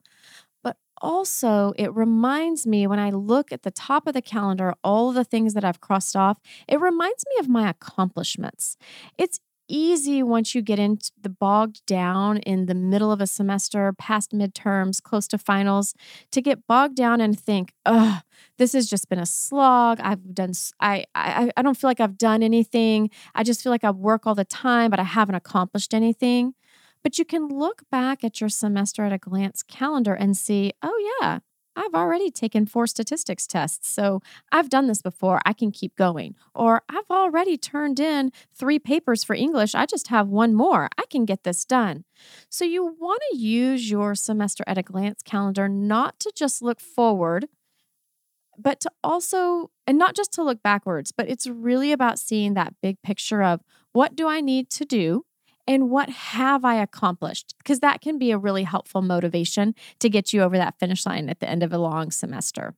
But 0.62 0.76
also, 1.00 1.72
it 1.76 1.94
reminds 1.94 2.66
me 2.66 2.86
when 2.86 2.98
I 2.98 3.10
look 3.10 3.52
at 3.52 3.62
the 3.62 3.70
top 3.70 4.06
of 4.06 4.14
the 4.14 4.22
calendar, 4.22 4.74
all 4.82 5.12
the 5.12 5.24
things 5.24 5.54
that 5.54 5.64
I've 5.64 5.80
crossed 5.80 6.16
off, 6.16 6.38
it 6.68 6.80
reminds 6.80 7.24
me 7.30 7.40
of 7.40 7.48
my 7.48 7.68
accomplishments. 7.68 8.76
It's 9.18 9.40
easy 9.72 10.22
once 10.22 10.54
you 10.54 10.62
get 10.62 10.78
into 10.78 11.10
the 11.20 11.28
bogged 11.28 11.84
down 11.86 12.38
in 12.38 12.66
the 12.66 12.74
middle 12.74 13.10
of 13.10 13.20
a 13.20 13.26
semester, 13.26 13.92
past 13.94 14.32
midterms, 14.32 15.02
close 15.02 15.26
to 15.28 15.38
finals, 15.38 15.94
to 16.30 16.42
get 16.42 16.66
bogged 16.66 16.96
down 16.96 17.20
and 17.20 17.38
think, 17.38 17.72
oh, 17.86 18.20
this 18.58 18.74
has 18.74 18.88
just 18.88 19.08
been 19.08 19.18
a 19.18 19.26
slog. 19.26 19.98
I've 20.00 20.34
done, 20.34 20.52
I, 20.78 21.06
I, 21.14 21.50
I 21.56 21.62
don't 21.62 21.76
feel 21.76 21.88
like 21.88 22.00
I've 22.00 22.18
done 22.18 22.42
anything. 22.42 23.10
I 23.34 23.42
just 23.42 23.62
feel 23.62 23.72
like 23.72 23.84
I 23.84 23.90
work 23.90 24.26
all 24.26 24.34
the 24.34 24.44
time, 24.44 24.90
but 24.90 25.00
I 25.00 25.04
haven't 25.04 25.34
accomplished 25.34 25.94
anything. 25.94 26.54
But 27.02 27.18
you 27.18 27.24
can 27.24 27.48
look 27.48 27.82
back 27.90 28.22
at 28.22 28.40
your 28.40 28.50
semester 28.50 29.04
at 29.04 29.12
a 29.12 29.18
glance 29.18 29.62
calendar 29.62 30.14
and 30.14 30.36
see, 30.36 30.72
oh, 30.82 31.18
yeah, 31.20 31.40
I've 31.74 31.94
already 31.94 32.30
taken 32.30 32.66
four 32.66 32.86
statistics 32.86 33.46
tests, 33.46 33.88
so 33.88 34.20
I've 34.50 34.68
done 34.68 34.86
this 34.86 35.02
before. 35.02 35.40
I 35.44 35.52
can 35.52 35.70
keep 35.70 35.96
going. 35.96 36.34
Or 36.54 36.82
I've 36.88 37.10
already 37.10 37.56
turned 37.56 37.98
in 37.98 38.30
three 38.54 38.78
papers 38.78 39.24
for 39.24 39.34
English. 39.34 39.74
I 39.74 39.86
just 39.86 40.08
have 40.08 40.28
one 40.28 40.54
more. 40.54 40.88
I 40.98 41.04
can 41.10 41.24
get 41.24 41.44
this 41.44 41.64
done. 41.64 42.04
So 42.50 42.64
you 42.64 42.84
want 42.84 43.22
to 43.30 43.38
use 43.38 43.90
your 43.90 44.14
semester 44.14 44.64
at 44.66 44.78
a 44.78 44.82
glance 44.82 45.22
calendar 45.22 45.68
not 45.68 46.20
to 46.20 46.32
just 46.34 46.62
look 46.62 46.80
forward, 46.80 47.48
but 48.58 48.80
to 48.80 48.90
also, 49.02 49.70
and 49.86 49.98
not 49.98 50.14
just 50.14 50.32
to 50.34 50.42
look 50.42 50.62
backwards, 50.62 51.10
but 51.10 51.28
it's 51.28 51.46
really 51.46 51.90
about 51.90 52.18
seeing 52.18 52.54
that 52.54 52.74
big 52.82 53.00
picture 53.02 53.42
of 53.42 53.60
what 53.92 54.14
do 54.14 54.28
I 54.28 54.40
need 54.40 54.70
to 54.70 54.84
do? 54.84 55.24
And 55.66 55.90
what 55.90 56.08
have 56.10 56.64
I 56.64 56.76
accomplished? 56.76 57.54
Because 57.58 57.80
that 57.80 58.00
can 58.00 58.18
be 58.18 58.30
a 58.30 58.38
really 58.38 58.64
helpful 58.64 59.02
motivation 59.02 59.74
to 60.00 60.10
get 60.10 60.32
you 60.32 60.42
over 60.42 60.56
that 60.58 60.78
finish 60.78 61.06
line 61.06 61.28
at 61.28 61.40
the 61.40 61.48
end 61.48 61.62
of 61.62 61.72
a 61.72 61.78
long 61.78 62.10
semester. 62.10 62.74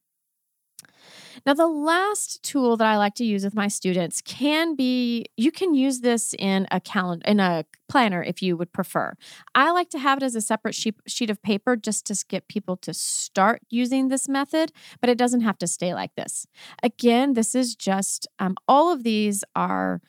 Now, 1.47 1.55
the 1.55 1.67
last 1.67 2.43
tool 2.43 2.77
that 2.77 2.87
I 2.87 2.97
like 2.97 3.15
to 3.17 3.25
use 3.25 3.45
with 3.45 3.55
my 3.55 3.69
students 3.69 4.23
can 4.23 4.77
be 4.77 5.27
you 5.37 5.51
can 5.51 5.75
use 5.75 6.01
this 6.01 6.35
in 6.39 6.67
a 6.71 6.81
calendar 6.81 7.27
in 7.27 7.41
a 7.41 7.65
planner 7.89 8.23
if 8.23 8.43
you 8.43 8.57
would 8.57 8.73
prefer. 8.73 9.15
I 9.55 9.71
like 9.71 9.91
to 9.91 9.99
have 9.99 10.19
it 10.19 10.25
as 10.25 10.35
a 10.35 10.41
separate 10.41 10.75
sheet, 10.75 10.95
sheet 11.07 11.31
of 11.31 11.43
paper 11.43 11.77
just 11.77 12.07
to 12.07 12.25
get 12.29 12.49
people 12.49 12.77
to 12.79 12.95
start 12.95 13.63
using 13.69 14.09
this 14.09 14.29
method, 14.29 14.73
but 15.01 15.11
it 15.11 15.19
doesn't 15.19 15.43
have 15.43 15.59
to 15.59 15.67
stay 15.67 15.93
like 15.93 16.15
this. 16.15 16.47
Again, 16.83 17.35
this 17.35 17.55
is 17.55 17.75
just 17.75 18.27
um, 18.39 18.57
all 18.67 18.93
of 18.93 19.03
these 19.03 19.45
are 19.55 20.01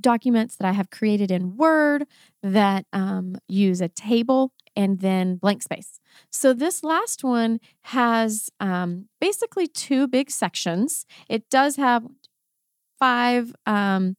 documents 0.00 0.56
that 0.56 0.66
I 0.66 0.72
have 0.72 0.90
created 0.90 1.30
in 1.30 1.56
Word 1.56 2.06
that 2.42 2.86
um, 2.92 3.36
use 3.48 3.80
a 3.80 3.88
table 3.88 4.52
and 4.74 5.00
then 5.00 5.36
blank 5.36 5.62
space. 5.62 6.00
So 6.30 6.52
this 6.52 6.84
last 6.84 7.24
one 7.24 7.60
has 7.82 8.50
um, 8.60 9.08
basically 9.20 9.66
two 9.66 10.06
big 10.06 10.30
sections. 10.30 11.06
It 11.28 11.48
does 11.50 11.76
have 11.76 12.04
five 12.98 13.54
um, 13.64 14.16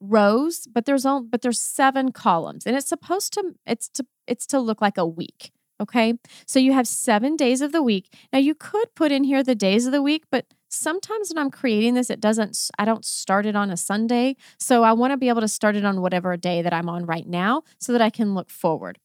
rows, 0.00 0.66
but 0.72 0.84
there's 0.84 1.06
only 1.06 1.28
but 1.28 1.42
there's 1.42 1.60
seven 1.60 2.12
columns, 2.12 2.66
and 2.66 2.76
it's 2.76 2.88
supposed 2.88 3.32
to 3.34 3.54
it's 3.66 3.88
to 3.90 4.06
it's 4.26 4.46
to 4.46 4.60
look 4.60 4.80
like 4.80 4.98
a 4.98 5.06
week. 5.06 5.52
Okay, 5.80 6.14
so 6.46 6.58
you 6.58 6.72
have 6.72 6.88
seven 6.88 7.36
days 7.36 7.60
of 7.60 7.72
the 7.72 7.82
week. 7.82 8.12
Now 8.32 8.38
you 8.38 8.54
could 8.54 8.94
put 8.94 9.12
in 9.12 9.24
here 9.24 9.42
the 9.42 9.54
days 9.54 9.86
of 9.86 9.92
the 9.92 10.02
week, 10.02 10.24
but 10.30 10.46
sometimes 10.68 11.30
when 11.30 11.38
I'm 11.38 11.50
creating 11.50 11.94
this, 11.94 12.10
it 12.10 12.20
doesn't, 12.20 12.70
I 12.78 12.84
don't 12.84 13.04
start 13.04 13.46
it 13.46 13.56
on 13.56 13.70
a 13.70 13.76
Sunday. 13.76 14.36
So 14.58 14.82
I 14.82 14.92
want 14.92 15.12
to 15.12 15.16
be 15.16 15.28
able 15.28 15.40
to 15.40 15.48
start 15.48 15.76
it 15.76 15.84
on 15.84 16.00
whatever 16.00 16.36
day 16.36 16.62
that 16.62 16.72
I'm 16.72 16.88
on 16.88 17.06
right 17.06 17.26
now 17.26 17.62
so 17.78 17.92
that 17.92 18.02
I 18.02 18.10
can 18.10 18.34
look 18.34 18.50
forward. 18.50 18.98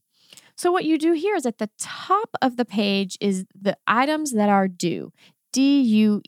So 0.56 0.72
what 0.72 0.86
you 0.86 0.98
do 0.98 1.14
here 1.14 1.36
is 1.36 1.46
at 1.46 1.58
the 1.58 1.70
top 1.80 2.30
of 2.42 2.58
the 2.58 2.66
page 2.66 3.18
is 3.20 3.46
the 3.60 3.78
items 3.88 4.34
that 4.34 4.50
are 4.50 4.68
due. 4.68 5.12
DUE, 5.54 6.22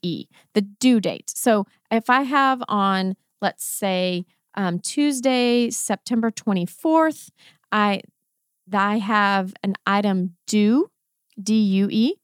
the 0.54 0.62
due 0.62 1.00
date. 1.00 1.30
So 1.30 1.66
if 1.90 2.10
I 2.10 2.24
have 2.24 2.62
on, 2.68 3.16
let's 3.42 3.64
say, 3.64 4.26
um, 4.56 4.80
Tuesday, 4.80 5.70
September 5.70 6.30
24th, 6.30 7.30
I 7.72 8.02
I 8.72 8.98
have 8.98 9.54
an 9.64 9.76
item 9.86 10.36
due, 10.48 10.90
D 11.42 11.56
U 11.56 11.90
E. 11.92 12.16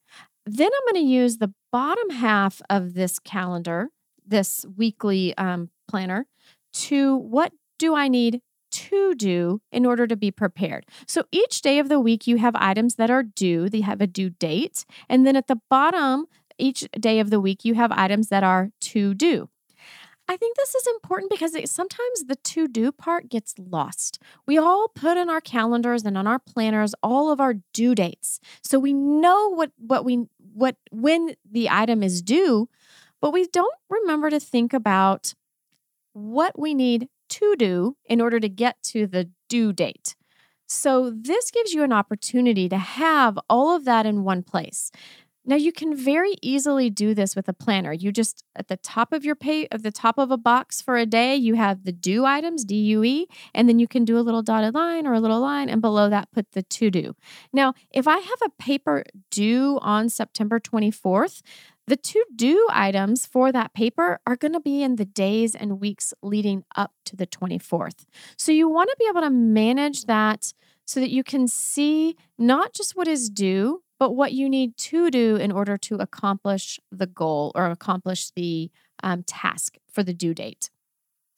Then 0.46 0.70
I'm 0.74 0.94
going 0.94 1.06
to 1.06 1.12
use 1.12 1.38
the 1.38 1.54
bottom 1.72 2.10
half 2.10 2.62
of 2.70 2.94
this 2.94 3.20
calendar, 3.20 3.90
this 4.26 4.66
weekly 4.78 5.36
um, 5.38 5.70
planner, 5.88 6.28
to 6.74 7.16
what 7.16 7.54
do 7.78 7.96
I 7.96 8.08
need 8.08 8.42
to 8.72 9.16
do 9.16 9.62
in 9.72 9.86
order 9.86 10.06
to 10.08 10.16
be 10.16 10.32
prepared. 10.32 10.86
So 11.08 11.24
each 11.32 11.62
day 11.62 11.80
of 11.80 11.90
the 11.90 12.00
week, 12.00 12.28
you 12.28 12.38
have 12.38 12.56
items 12.56 12.96
that 12.96 13.10
are 13.10 13.24
due, 13.24 13.70
they 13.70 13.82
have 13.82 14.02
a 14.02 14.08
due 14.08 14.30
date. 14.30 14.86
And 15.08 15.26
then 15.26 15.36
at 15.36 15.48
the 15.48 15.60
bottom, 15.70 16.28
each 16.58 16.88
day 17.00 17.20
of 17.20 17.30
the 17.30 17.40
week, 17.40 17.66
you 17.66 17.74
have 17.76 17.92
items 17.92 18.30
that 18.30 18.44
are 18.44 18.72
to 18.82 19.14
do. 19.14 19.50
I 20.28 20.38
think 20.38 20.56
this 20.56 20.76
is 20.76 20.86
important 20.86 21.32
because 21.32 21.56
it, 21.56 21.68
sometimes 21.70 22.26
the 22.26 22.36
to 22.36 22.68
do 22.68 22.92
part 22.92 23.30
gets 23.30 23.56
lost. 23.58 24.22
We 24.46 24.60
all 24.60 24.88
put 24.88 25.18
in 25.18 25.28
our 25.28 25.42
calendars 25.42 26.04
and 26.04 26.16
on 26.16 26.28
our 26.28 26.38
planners 26.38 26.94
all 27.02 27.32
of 27.32 27.42
our 27.42 27.56
due 27.74 27.96
dates. 27.96 28.40
So 28.62 28.78
we 28.78 28.94
know 28.94 29.50
what 29.50 29.72
what 29.80 30.06
we 30.06 30.28
what 30.54 30.76
when 30.92 31.36
the 31.50 31.70
item 31.70 32.04
is 32.04 32.22
due, 32.22 32.70
but 33.22 33.32
we 33.32 33.48
don't 33.48 33.76
remember 33.90 34.30
to 34.30 34.40
think 34.40 34.74
about 34.74 35.34
what 36.14 36.58
we 36.60 36.74
need 36.74 37.08
to 37.30 37.56
do 37.58 37.96
in 38.06 38.22
order 38.22 38.40
to 38.40 38.50
get 38.50 38.82
to 38.84 39.08
the 39.08 39.30
due 39.48 39.72
date. 39.74 40.16
So, 40.68 41.10
this 41.10 41.50
gives 41.50 41.74
you 41.74 41.84
an 41.84 41.92
opportunity 41.94 42.70
to 42.70 42.78
have 42.78 43.40
all 43.50 43.76
of 43.76 43.86
that 43.86 44.06
in 44.06 44.24
one 44.24 44.44
place. 44.44 44.92
Now 45.50 45.56
you 45.56 45.72
can 45.72 45.96
very 45.96 46.36
easily 46.44 46.92
do 46.92 47.16
this 47.16 47.36
with 47.36 47.50
a 47.50 47.54
planner. 47.54 47.92
You 47.92 48.12
just 48.12 48.44
at 48.56 48.68
the 48.68 48.78
top 48.78 49.12
of 49.12 49.26
your 49.26 49.34
pay 49.34 49.68
at 49.72 49.82
the 49.82 49.92
top 49.92 50.20
of 50.20 50.30
a 50.30 50.38
box 50.38 50.80
for 50.80 50.96
a 50.96 51.08
day, 51.08 51.36
you 51.36 51.56
have 51.56 51.86
the 51.86 51.92
due 51.92 52.24
items, 52.24 52.64
DUE, 52.64 53.26
and 53.56 53.68
then 53.68 53.80
you 53.80 53.88
can 53.88 54.06
do 54.06 54.20
a 54.20 54.22
little 54.22 54.44
dotted 54.44 54.76
line 54.76 55.08
or 55.08 55.14
a 55.14 55.20
little 55.20 55.40
line 55.40 55.68
and 55.68 55.82
below 55.82 56.08
that 56.08 56.32
put 56.32 56.52
the 56.52 56.62
to 56.62 56.92
do. 56.92 57.16
Now, 57.52 57.74
if 57.90 58.08
I 58.08 58.20
have 58.20 58.40
a 58.46 58.52
paper 58.62 59.04
due 59.32 59.80
on 59.82 60.10
September 60.10 60.60
24th, 60.60 61.42
the 61.88 61.98
to 61.98 62.24
do 62.36 62.68
items 62.72 63.26
for 63.26 63.52
that 63.52 63.74
paper 63.74 64.20
are 64.28 64.36
going 64.36 64.54
to 64.54 64.60
be 64.60 64.84
in 64.84 64.98
the 64.98 65.06
days 65.06 65.56
and 65.56 65.80
weeks 65.80 66.14
leading 66.22 66.64
up 66.76 66.94
to 67.06 67.16
the 67.16 67.26
24th. 67.26 68.06
So 68.38 68.52
you 68.52 68.70
want 68.70 68.92
to 68.92 68.96
be 69.00 69.08
able 69.10 69.22
to 69.22 69.32
manage 69.32 70.06
that 70.06 70.54
so 70.86 71.00
that 71.00 71.10
you 71.10 71.24
can 71.24 71.48
see 71.48 72.16
not 72.38 72.74
just 72.74 72.96
what 72.96 73.08
is 73.08 73.32
due, 73.32 73.82
but 74.00 74.16
what 74.16 74.32
you 74.32 74.50
need 74.50 74.78
to 74.78 75.12
do 75.12 75.36
in 75.36 75.52
order 75.52 75.78
to 75.78 75.96
accomplish 75.96 76.80
the 76.92 77.08
goal 77.08 77.52
or 77.54 77.66
accomplish 77.66 78.32
the 78.32 78.72
um, 79.04 79.24
task 79.24 79.78
for 79.92 80.04
the 80.04 80.14
due 80.14 80.34
date. 80.34 80.70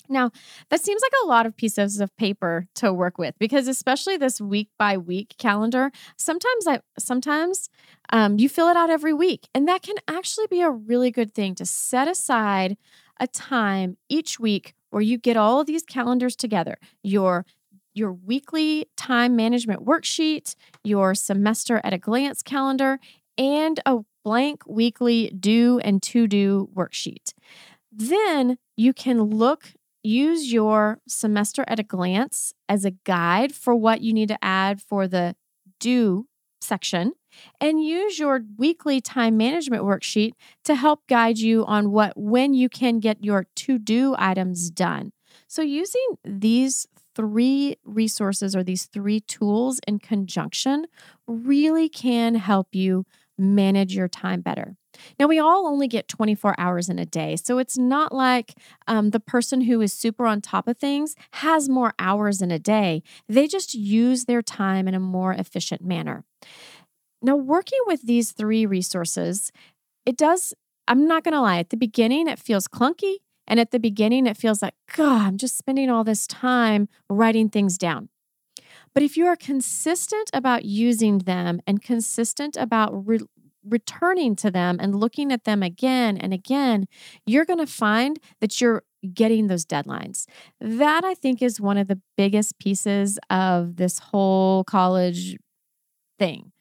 Now, 0.10 0.32
that 0.70 0.82
seems 0.82 1.02
like 1.02 1.14
a 1.24 1.28
lot 1.28 1.46
of 1.46 1.56
pieces 1.56 2.02
of 2.02 2.16
paper 2.18 2.68
to 2.76 2.92
work 2.92 3.18
with 3.18 3.36
because 3.40 3.68
especially 3.68 4.18
this 4.18 4.42
week 4.42 4.70
by 4.78 4.98
week 4.98 5.36
calendar, 5.38 5.92
sometimes 6.18 6.68
I 6.68 6.82
sometimes 7.00 7.70
um, 8.12 8.38
you 8.38 8.50
fill 8.50 8.68
it 8.68 8.76
out 8.76 8.90
every 8.90 9.14
week, 9.14 9.48
and 9.56 9.68
that 9.68 9.84
can 9.84 9.96
actually 10.08 10.48
be 10.48 10.62
a 10.62 10.70
really 10.70 11.12
good 11.12 11.34
thing 11.34 11.56
to 11.56 11.66
set 11.66 12.10
aside 12.10 12.78
a 13.20 13.28
time 13.28 13.98
each 14.10 14.40
week 14.40 14.74
where 14.90 15.02
you 15.02 15.18
get 15.18 15.38
all 15.38 15.62
of 15.62 15.68
these 15.68 15.84
calendars 15.84 16.36
together. 16.36 16.78
Your 17.02 17.46
your 17.94 18.14
weekly 18.14 18.88
time 18.98 19.36
management 19.36 19.86
worksheet, 19.86 20.56
your 20.84 21.16
semester 21.16 21.82
at 21.84 21.94
a 21.94 21.98
glance 21.98 22.42
calendar, 22.42 23.00
and 23.38 23.80
a 23.86 24.00
blank 24.24 24.62
weekly 24.68 25.30
do 25.40 25.80
and 25.84 26.02
to 26.04 26.28
do 26.28 26.70
worksheet. 26.76 27.34
Then 27.92 28.58
you 28.78 28.94
can 28.94 29.22
look, 29.22 29.74
use 30.04 30.52
your 30.52 31.00
semester 31.08 31.64
at 31.68 31.80
a 31.80 31.84
glance 31.84 32.54
as 32.70 32.86
a 32.86 32.92
guide 32.92 33.54
for 33.54 33.76
what 33.76 34.02
you 34.02 34.14
need 34.14 34.30
to 34.30 34.44
add 34.44 34.82
for 34.82 35.08
the 35.08 35.36
do 35.80 36.28
section 36.62 37.14
and 37.60 37.84
use 37.84 38.20
your 38.20 38.42
weekly 38.58 39.02
time 39.02 39.38
management 39.38 39.84
worksheet 39.84 40.34
to 40.64 40.76
help 40.76 41.08
guide 41.08 41.40
you 41.40 41.66
on 41.66 41.92
what 41.92 42.14
when 42.16 42.54
you 42.54 42.70
can 42.70 43.00
get 43.00 43.24
your 43.24 43.48
to 43.56 43.78
do 43.78 44.16
items 44.18 44.70
done. 44.70 45.12
So 45.48 45.62
using 45.62 46.18
these 46.24 46.88
three 47.16 47.78
resources 47.84 48.56
or 48.56 48.64
these 48.64 48.86
three 48.86 49.20
tools 49.22 49.80
in 49.88 50.00
conjunction 50.00 50.88
really 51.28 51.90
can 51.90 52.36
help 52.36 52.70
you 52.74 53.06
manage 53.38 53.96
your 53.96 54.08
time 54.08 54.42
better. 54.42 54.76
Now, 55.20 55.28
we 55.28 55.40
all 55.40 55.68
only 55.68 55.88
get 55.88 56.08
24 56.08 56.56
hours 56.58 56.90
in 56.90 57.00
a 57.00 57.06
day. 57.06 57.36
So 57.36 57.58
it's 57.58 57.78
not 57.78 58.14
like 58.14 58.56
um, 58.88 59.12
the 59.12 59.20
person 59.20 59.62
who 59.62 59.82
is 59.82 59.94
super 59.94 60.26
on 60.26 60.42
top 60.42 60.68
of 60.68 60.78
things 60.78 61.16
has 61.34 61.70
more 61.70 61.94
hours 61.98 62.42
in 62.42 62.52
a 62.52 62.60
day. 62.60 63.02
They 63.28 63.48
just 63.48 63.74
use 63.74 64.26
their 64.26 64.42
time 64.42 64.88
in 64.88 64.94
a 64.94 65.00
more 65.00 65.34
efficient 65.34 65.82
manner. 65.82 66.24
Now, 67.22 67.36
working 67.36 67.80
with 67.86 68.02
these 68.04 68.32
three 68.32 68.66
resources, 68.66 69.52
it 70.06 70.18
does, 70.18 70.54
I'm 70.88 71.08
not 71.08 71.24
going 71.24 71.34
to 71.34 71.42
lie, 71.42 71.60
at 71.60 71.70
the 71.70 71.78
beginning, 71.78 72.28
it 72.28 72.40
feels 72.40 72.68
clunky. 72.68 73.18
And 73.52 73.60
at 73.60 73.72
the 73.72 73.80
beginning, 73.80 74.28
it 74.28 74.38
feels 74.38 74.62
like, 74.62 74.76
God, 74.96 75.28
I'm 75.28 75.38
just 75.38 75.58
spending 75.58 75.90
all 75.90 76.06
this 76.06 76.26
time 76.26 76.88
writing 77.10 77.50
things 77.50 77.78
down. 77.78 78.08
But 78.94 79.04
if 79.04 79.18
you 79.18 79.26
are 79.26 79.36
consistent 79.36 80.30
about 80.34 80.64
using 80.64 81.18
them 81.20 81.60
and 81.68 81.82
consistent 81.82 82.56
about 82.56 83.06
re- 83.06 83.20
returning 83.68 84.38
to 84.38 84.52
them 84.52 84.78
and 84.80 84.96
looking 84.96 85.34
at 85.34 85.44
them 85.44 85.64
again 85.64 86.16
and 86.16 86.34
again, 86.34 86.88
you're 87.26 87.44
going 87.44 87.60
to 87.60 87.68
find 87.68 88.20
that 88.40 88.62
you're 88.62 88.84
getting 89.14 89.48
those 89.48 89.66
deadlines. 89.66 90.28
That 90.62 91.04
I 91.04 91.14
think 91.14 91.42
is 91.42 91.60
one 91.60 91.78
of 91.78 91.90
the 91.90 92.00
biggest 92.16 92.58
pieces 92.58 93.20
of 93.30 93.76
this 93.76 94.00
whole 94.00 94.64
college 94.64 95.36
thing. 96.18 96.54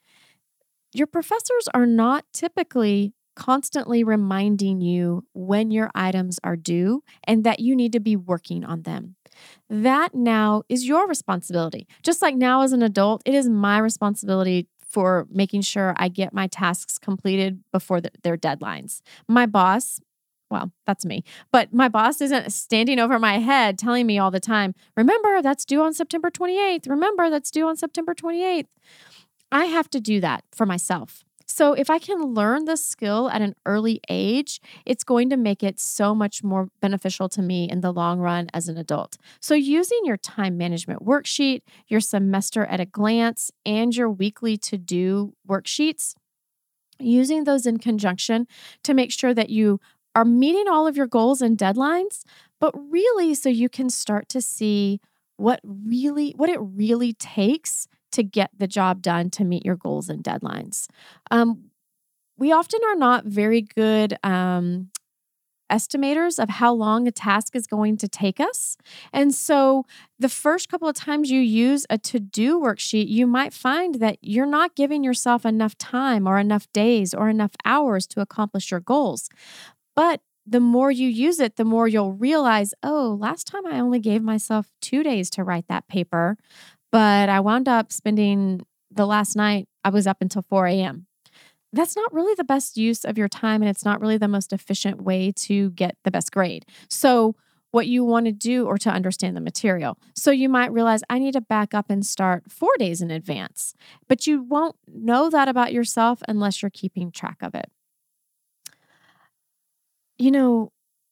Your 0.93 1.07
professors 1.07 1.69
are 1.73 1.87
not 1.87 2.25
typically 2.33 3.13
constantly 3.41 4.05
reminding 4.05 4.83
you 4.83 5.25
when 5.33 5.71
your 5.71 5.91
items 5.95 6.39
are 6.45 6.57
due 6.57 7.03
and 7.25 7.43
that 7.43 7.59
you 7.59 7.75
need 7.75 7.91
to 7.91 7.99
be 7.99 8.15
working 8.15 8.67
on 8.67 8.83
them. 8.83 9.17
That 9.71 10.15
now 10.15 10.63
is 10.69 10.87
your 10.87 11.09
responsibility. 11.09 11.89
Just 12.03 12.21
like 12.21 12.37
now 12.37 12.61
as 12.61 12.75
an 12.75 12.83
adult, 12.83 13.23
it 13.25 13.35
is 13.35 13.49
my 13.49 13.79
responsibility 13.79 14.69
for 14.79 15.27
making 15.31 15.63
sure 15.63 15.95
I 15.97 16.09
get 16.09 16.35
my 16.35 16.49
tasks 16.49 16.99
completed 16.99 17.65
before 17.73 18.03
the, 18.03 18.11
their 18.23 18.37
deadlines. 18.37 19.01
My 19.27 19.47
boss, 19.47 20.01
well, 20.51 20.71
that's 20.85 21.07
me. 21.07 21.25
But 21.51 21.73
my 21.73 21.89
boss 21.89 22.21
isn't 22.21 22.53
standing 22.53 22.99
over 22.99 23.19
my 23.19 23.39
head 23.39 23.79
telling 23.79 24.07
me 24.07 24.19
all 24.19 24.31
the 24.31 24.41
time, 24.41 24.75
remember, 24.99 25.41
that's 25.41 25.65
due 25.65 25.81
on 25.81 25.95
September 25.95 26.31
28th. 26.31 26.91
Remember, 26.91 27.31
that's 27.31 27.51
due 27.51 27.67
on 27.67 27.79
September 27.79 28.13
28th. 28.13 28.67
I 29.51 29.65
have 29.65 29.89
to 29.91 30.01
do 30.01 30.21
that 30.21 30.45
for 30.53 30.67
myself. 30.67 31.25
So, 31.51 31.73
if 31.73 31.91
I 31.91 31.99
can 31.99 32.33
learn 32.33 32.67
this 32.67 32.87
skill 32.87 33.29
at 33.29 33.43
an 33.43 33.57
early 33.67 34.01
age, 34.09 34.61
it's 34.87 35.03
going 35.03 35.31
to 35.31 35.37
make 35.37 35.65
it 35.65 35.81
so 35.81 36.15
much 36.15 36.45
more 36.45 36.69
beneficial 36.81 37.29
to 37.31 37.43
me 37.43 37.69
in 37.69 37.81
the 37.81 37.93
long 37.93 38.21
run 38.21 38.49
as 38.55 38.69
an 38.69 38.79
adult. 38.79 39.17
So, 39.41 39.55
using 39.55 39.99
your 40.05 40.17
time 40.17 40.57
management 40.57 41.05
worksheet, 41.05 41.63
your 41.89 41.99
semester 41.99 42.65
at 42.67 42.79
a 42.79 42.87
glance, 42.87 43.51
and 43.67 43.95
your 43.95 44.09
weekly 44.09 44.57
to 44.59 44.79
do 44.79 45.35
worksheets, 45.49 46.15
using 47.01 47.43
those 47.43 47.67
in 47.67 47.79
conjunction 47.79 48.47
to 48.85 48.95
make 48.95 49.11
sure 49.11 49.35
that 49.35 49.51
you 49.51 49.81
are 50.15 50.25
meeting 50.25 50.69
all 50.69 50.87
of 50.87 50.97
your 50.97 51.09
goals 51.09 51.43
and 51.43 51.59
deadlines, 51.59 52.23
but 52.61 52.73
really 52.77 53.35
so 53.35 53.49
you 53.49 53.69
can 53.69 53.91
start 53.91 54.29
to 54.29 54.41
see 54.41 55.01
what 55.37 55.59
really 55.65 56.33
what 56.37 56.49
it 56.49 56.61
really 56.61 57.15
takes 57.15 57.89
to 58.13 58.23
get 58.23 58.51
the 58.57 58.67
job 58.67 59.03
done 59.03 59.31
to 59.31 59.45
meet 59.45 59.65
your 59.65 59.77
goals 59.77 60.09
and 60.09 60.23
deadlines. 60.23 60.87
Um, 61.31 61.71
we 62.37 62.53
often 62.53 62.81
are 62.89 62.97
not 62.97 63.27
very 63.27 63.61
good 63.61 64.17
um, 64.25 64.91
estimators 65.71 66.43
of 66.43 66.49
how 66.49 66.73
long 66.73 67.07
a 67.07 67.13
task 67.13 67.55
is 67.55 67.67
going 67.67 67.97
to 67.99 68.09
take 68.09 68.41
us. 68.41 68.77
And 69.13 69.35
so, 69.35 69.85
the 70.19 70.29
first 70.29 70.69
couple 70.69 70.89
of 70.89 70.97
times 70.97 71.31
you 71.31 71.41
use 71.41 71.87
a 71.89 71.99
to 71.99 72.19
do 72.19 72.61
worksheet, 72.61 73.09
you 73.09 73.27
might 73.27 73.53
find 73.53 73.97
that 73.97 74.19
you're 74.21 74.47
not 74.47 74.75
giving 74.75 75.05
yourself 75.05 75.47
enough 75.47 75.79
time 75.79 76.27
or 76.27 76.39
enough 76.39 76.67
days 76.73 77.15
or 77.15 77.29
enough 77.29 77.53
hours 77.65 78.07
to 78.09 78.21
accomplish 78.21 78.71
your 78.71 78.81
goals. 78.81 79.29
But 79.95 80.21
the 80.47 80.61
more 80.61 80.91
you 80.91 81.09
use 81.09 81.39
it, 81.39 81.57
the 81.57 81.65
more 81.65 81.87
you'll 81.87 82.13
realize, 82.13 82.75
oh, 82.83 83.17
last 83.21 83.47
time 83.47 83.67
I 83.67 83.79
only 83.79 84.01
gave 84.01 84.23
myself 84.23 84.71
two 84.81 85.03
days 85.03 85.31
to 85.31 85.45
write 85.45 85.69
that 85.69 85.87
paper. 85.87 86.37
But 86.93 87.29
I 87.29 87.41
wound 87.41 87.69
up 87.69 87.93
spending 87.93 88.63
the 88.91 89.07
last 89.07 89.37
night, 89.37 89.69
I 89.85 89.91
was 89.91 90.07
up 90.07 90.19
until 90.21 90.43
4 90.43 90.67
a.m. 90.67 91.07
That's 91.73 91.95
not 91.95 92.13
really 92.13 92.35
the 92.35 92.45
best 92.45 92.77
use 92.77 93.05
of 93.05 93.17
your 93.17 93.29
time, 93.29 93.63
and 93.63 93.69
it's 93.69 93.85
not 93.85 94.01
really 94.01 94.19
the 94.19 94.29
most 94.29 94.53
efficient 94.53 95.03
way 95.03 95.33
to 95.37 95.71
get 95.71 95.97
the 96.05 96.11
best 96.11 96.33
grade. 96.33 96.67
So, 96.89 97.37
what 97.71 97.87
you 97.87 98.05
want 98.05 98.27
to 98.27 98.33
do 98.33 98.67
or 98.67 98.77
to 98.79 98.91
understand 98.91 99.37
the 99.37 99.41
material. 99.41 99.97
So 100.17 100.33
you 100.33 100.49
might 100.49 100.73
realize 100.73 101.03
I 101.09 101.21
need 101.21 101.35
to 101.35 101.41
back 101.41 101.73
up 101.73 101.87
and 101.89 102.05
start 102.05 102.51
four 102.51 102.73
days 102.81 103.01
in 103.01 103.13
advance, 103.13 103.75
but 104.09 104.27
you 104.27 104.43
won't 104.43 104.75
know 104.89 105.31
that 105.31 105.47
about 105.47 105.73
yourself 105.73 106.21
unless 106.27 106.63
you're 106.63 106.71
keeping 106.71 107.13
track 107.13 107.37
of 107.43 107.55
it. 107.55 107.71
you 110.19 110.31
know, 110.31 110.71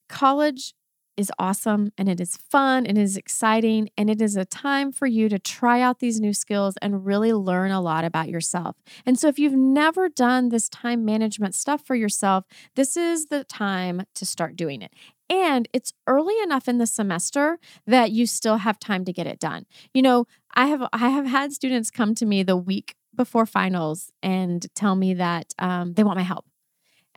college 0.09 0.75
is 1.19 1.33
awesome 1.39 1.93
and 1.99 2.09
it 2.09 2.21
is 2.21 2.37
fun 2.37 2.87
and 2.87 2.97
it 2.97 3.03
is 3.03 3.17
exciting 3.17 3.91
and 3.99 4.09
it 4.09 4.23
is 4.23 4.37
a 4.37 4.45
time 4.45 4.93
for 4.93 5.07
you 5.07 5.29
to 5.29 5.39
try 5.39 5.81
out 5.81 5.99
these 5.99 6.21
new 6.21 6.33
skills 6.33 6.77
and 6.81 7.05
really 7.05 7.33
learn 7.33 7.73
a 7.73 7.81
lot 7.81 8.05
about 8.05 8.29
yourself. 8.29 8.77
And 9.05 9.19
so 9.19 9.27
if 9.27 9.39
you've 9.39 9.53
never 9.53 10.09
done 10.09 10.49
this 10.49 10.69
time 10.69 11.05
management 11.05 11.57
stuff 11.57 11.85
for 11.85 11.97
yourself, 11.97 12.45
this 12.77 12.97
is 12.97 13.27
the 13.27 13.43
time 13.45 14.03
to 14.15 14.25
start 14.25 14.55
doing 14.55 14.81
it. 14.81 14.93
And 15.29 15.69
it's 15.75 15.93
early 16.07 16.41
enough 16.43 16.69
in 16.69 16.79
the 16.79 16.87
semester 16.87 17.59
that 17.87 18.13
you 18.13 18.25
still 18.25 18.59
have 18.59 18.79
time 18.79 19.05
to 19.05 19.13
get 19.13 19.27
it 19.27 19.41
done. 19.41 19.67
You 19.93 20.03
know, 20.03 20.27
I 20.55 20.67
have 20.67 20.89
I 20.93 21.11
have 21.11 21.27
had 21.27 21.53
students 21.53 21.91
come 21.91 22.15
to 22.15 22.27
me 22.27 22.43
the 22.45 22.57
week 22.57 22.95
before 23.15 23.45
finals 23.45 24.13
and 24.23 24.67
tell 24.75 24.95
me 24.95 25.13
that 25.15 25.53
um, 25.59 25.95
they 25.95 26.05
want 26.05 26.17
my 26.17 26.23
help. 26.23 26.47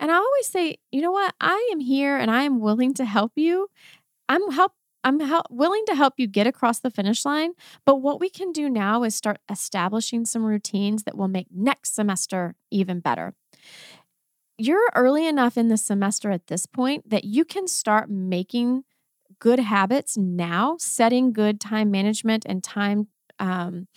And 0.01 0.11
I 0.11 0.15
always 0.15 0.47
say, 0.47 0.77
you 0.91 1.01
know 1.01 1.11
what? 1.11 1.35
I 1.39 1.69
am 1.71 1.79
here 1.79 2.17
and 2.17 2.31
I 2.31 2.41
am 2.43 2.59
willing 2.59 2.93
to 2.95 3.05
help 3.05 3.33
you. 3.35 3.69
I'm 4.27 4.51
help 4.51 4.73
I'm 5.03 5.19
help, 5.19 5.47
willing 5.49 5.83
to 5.87 5.95
help 5.95 6.15
you 6.17 6.27
get 6.27 6.45
across 6.45 6.79
the 6.79 6.91
finish 6.91 7.25
line, 7.25 7.53
but 7.85 7.97
what 7.97 8.19
we 8.19 8.29
can 8.29 8.51
do 8.51 8.69
now 8.69 9.03
is 9.03 9.15
start 9.15 9.39
establishing 9.49 10.25
some 10.25 10.43
routines 10.43 11.03
that 11.03 11.17
will 11.17 11.27
make 11.27 11.47
next 11.51 11.95
semester 11.95 12.53
even 12.69 12.99
better. 12.99 13.33
You're 14.59 14.91
early 14.93 15.25
enough 15.25 15.57
in 15.57 15.69
the 15.69 15.77
semester 15.77 16.29
at 16.29 16.47
this 16.47 16.67
point 16.67 17.09
that 17.09 17.23
you 17.23 17.45
can 17.45 17.67
start 17.67 18.11
making 18.11 18.83
good 19.39 19.59
habits 19.59 20.17
now, 20.17 20.77
setting 20.79 21.33
good 21.33 21.59
time 21.59 21.89
management 21.89 22.45
and 22.47 22.63
time 22.63 23.07
um, 23.39 23.87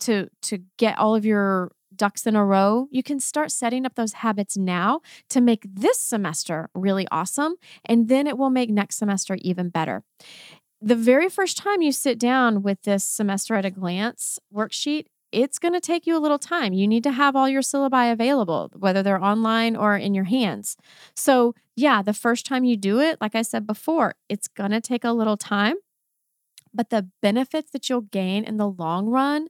to 0.00 0.30
to 0.42 0.60
get 0.78 0.98
all 0.98 1.14
of 1.14 1.26
your 1.26 1.70
ducks 1.98 2.26
in 2.26 2.34
a 2.36 2.44
row, 2.44 2.88
you 2.90 3.02
can 3.02 3.20
start 3.20 3.52
setting 3.52 3.84
up 3.84 3.94
those 3.94 4.14
habits 4.14 4.56
now 4.56 5.00
to 5.28 5.40
make 5.40 5.66
this 5.68 6.00
semester 6.00 6.70
really 6.74 7.06
awesome. 7.10 7.56
And 7.84 8.08
then 8.08 8.26
it 8.26 8.38
will 8.38 8.50
make 8.50 8.70
next 8.70 8.96
semester 8.96 9.36
even 9.42 9.68
better. 9.68 10.04
The 10.80 10.96
very 10.96 11.28
first 11.28 11.56
time 11.56 11.82
you 11.82 11.92
sit 11.92 12.18
down 12.18 12.62
with 12.62 12.82
this 12.82 13.04
semester 13.04 13.56
at 13.56 13.64
a 13.64 13.70
glance 13.70 14.38
worksheet, 14.54 15.06
it's 15.32 15.58
going 15.58 15.74
to 15.74 15.80
take 15.80 16.06
you 16.06 16.16
a 16.16 16.20
little 16.20 16.38
time. 16.38 16.72
You 16.72 16.86
need 16.86 17.02
to 17.02 17.12
have 17.12 17.36
all 17.36 17.48
your 17.48 17.62
syllabi 17.62 18.10
available, 18.12 18.70
whether 18.74 19.02
they're 19.02 19.22
online 19.22 19.76
or 19.76 19.96
in 19.96 20.14
your 20.14 20.24
hands. 20.24 20.76
So, 21.14 21.54
yeah, 21.76 22.02
the 22.02 22.14
first 22.14 22.46
time 22.46 22.64
you 22.64 22.76
do 22.76 23.00
it, 23.00 23.20
like 23.20 23.34
I 23.34 23.42
said 23.42 23.66
before, 23.66 24.14
it's 24.28 24.48
going 24.48 24.70
to 24.70 24.80
take 24.80 25.04
a 25.04 25.12
little 25.12 25.36
time. 25.36 25.76
But 26.72 26.90
the 26.90 27.08
benefits 27.22 27.70
that 27.72 27.88
you'll 27.88 28.02
gain 28.02 28.44
in 28.44 28.56
the 28.56 28.68
long 28.68 29.08
run 29.08 29.48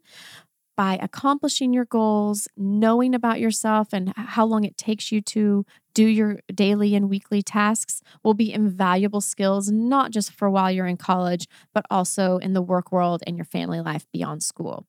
by 0.79 0.97
accomplishing 1.03 1.73
your 1.73 1.87
goals, 1.87 2.47
knowing 2.57 3.13
about 3.13 3.41
yourself 3.41 3.89
and 3.93 4.13
how 4.15 4.47
long 4.47 4.63
it 4.63 4.79
takes 4.79 5.11
you 5.11 5.21
to 5.21 5.67
do 5.93 6.07
your 6.07 6.39
daily 6.55 6.95
and 6.95 7.11
weekly 7.11 7.43
tasks 7.43 8.01
will 8.23 8.33
be 8.33 8.53
invaluable 8.53 9.21
skills, 9.21 9.73
not 9.73 10.13
just 10.13 10.31
for 10.31 10.49
while 10.49 10.71
you're 10.71 10.87
in 10.87 10.97
college, 10.97 11.49
but 11.75 11.85
also 11.91 12.39
in 12.39 12.53
the 12.53 12.63
work 12.63 12.93
world 12.93 13.25
and 13.27 13.37
your 13.37 13.45
family 13.45 13.81
life 13.81 14.07
beyond 14.13 14.45
school. 14.45 14.87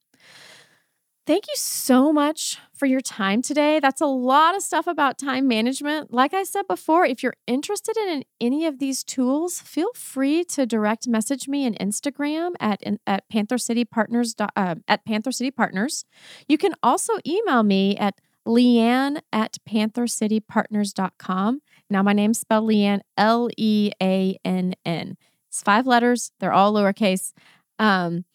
Thank 1.30 1.46
you 1.46 1.54
so 1.58 2.12
much 2.12 2.58
for 2.74 2.88
your 2.88 3.02
time 3.02 3.44
today. 3.44 3.80
That's 3.80 4.02
a 4.02 4.08
lot 4.08 4.56
of 4.56 4.64
stuff 4.64 4.88
about 4.88 5.20
time 5.20 5.48
management. 5.48 6.12
Like 6.12 6.34
I 6.34 6.42
said 6.42 6.66
before, 6.68 7.06
if 7.06 7.22
you're 7.22 7.36
interested 7.46 7.96
in 7.98 8.24
any 8.42 8.66
of 8.66 8.80
these 8.80 9.04
tools, 9.04 9.60
feel 9.60 9.92
free 9.94 10.44
to 10.46 10.66
direct 10.66 11.08
message 11.08 11.48
me 11.48 11.68
on 11.68 11.76
Instagram 11.76 12.54
at, 12.60 12.82
at 13.06 13.30
Panther 13.30 13.60
City 13.60 13.86
Partners 13.86 14.34
uh, 14.40 14.74
at 14.88 15.06
Panther 15.06 15.32
City 15.32 15.52
Partners. 15.52 16.04
You 16.48 16.58
can 16.58 16.74
also 16.82 17.14
email 17.28 17.62
me 17.62 17.96
at 17.98 18.16
Leann 18.48 19.20
at 19.32 19.58
panthercitypartners.com. 19.70 21.62
Now, 21.92 22.02
my 22.02 22.14
name's 22.14 22.40
spelled 22.40 22.66
Leann, 22.66 23.02
L 23.18 23.50
E 23.56 23.92
A 24.02 24.36
N 24.44 24.74
N. 24.84 25.16
It's 25.48 25.62
five 25.62 25.86
letters, 25.86 26.32
they're 26.40 26.54
all 26.54 26.74
lowercase. 26.74 27.34
Um, 27.78 28.26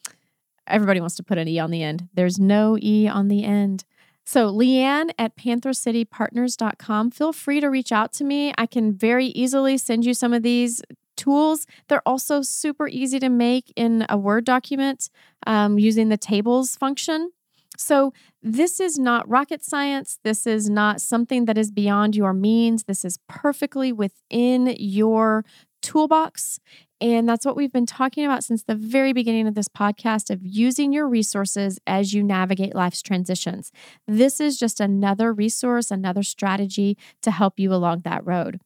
everybody 0.67 1.01
wants 1.01 1.17
to 1.17 1.23
put 1.23 1.39
an 1.39 1.49
E 1.49 1.59
on 1.59 1.71
the 1.71 1.83
end. 1.83 2.09
There's 2.15 2.39
no 2.39 2.79
E 2.81 3.09
on 3.09 3.29
the 3.29 3.45
end. 3.45 3.85
So, 4.27 4.49
Leann 4.49 5.11
at 5.19 5.37
panthercitypartners.com. 5.37 7.11
Feel 7.11 7.33
free 7.33 7.61
to 7.61 7.69
reach 7.69 7.93
out 7.93 8.13
to 8.15 8.25
me. 8.25 8.55
I 8.57 8.67
can 8.67 8.95
very 8.95 9.27
easily 9.27 9.77
send 9.77 10.07
you 10.07 10.15
some 10.15 10.33
of 10.33 10.43
these 10.43 10.83
tools. 11.17 11.67
They're 11.89 12.07
also 12.07 12.41
super 12.41 12.89
easy 12.89 13.21
to 13.21 13.29
make 13.29 13.73
in 13.77 14.07
a 14.09 14.17
Word 14.17 14.47
document 14.47 15.11
um, 15.47 15.79
using 15.79 16.09
the 16.09 16.17
tables 16.17 16.75
function. 16.77 17.33
So, 17.77 18.15
this 18.43 18.81
is 18.81 18.99
not 18.99 19.29
rocket 19.29 19.63
science. 19.63 20.19
This 20.23 20.47
is 20.47 20.71
not 20.71 21.03
something 21.03 21.45
that 21.45 21.59
is 21.59 21.71
beyond 21.71 22.17
your 22.17 22.33
means. 22.33 22.85
This 22.85 23.05
is 23.05 23.19
perfectly 23.29 23.93
within 23.93 24.75
your 24.79 25.45
toolbox. 25.85 26.59
And 27.01 27.29
that's 27.29 27.45
what 27.45 27.57
we've 27.57 27.73
been 27.73 27.87
talking 27.87 28.25
about 28.25 28.45
since 28.45 28.63
the 28.63 28.75
very 28.75 29.13
beginning 29.13 29.47
of 29.47 29.55
this 29.55 29.69
podcast 29.69 30.31
of 30.31 30.41
using 30.43 30.93
your 30.93 31.07
resources 31.07 31.79
as 31.87 32.15
you 32.15 32.23
navigate 32.23 32.75
life's 32.75 33.03
transitions. 33.03 33.71
This 34.09 34.41
is 34.41 34.59
just 34.59 34.81
another 34.81 35.33
resource, 35.33 35.91
another 35.91 36.23
strategy 36.23 36.97
to 37.23 37.31
help 37.31 37.59
you 37.59 37.75
along 37.75 38.03
that 38.05 38.25
road. 38.25 38.61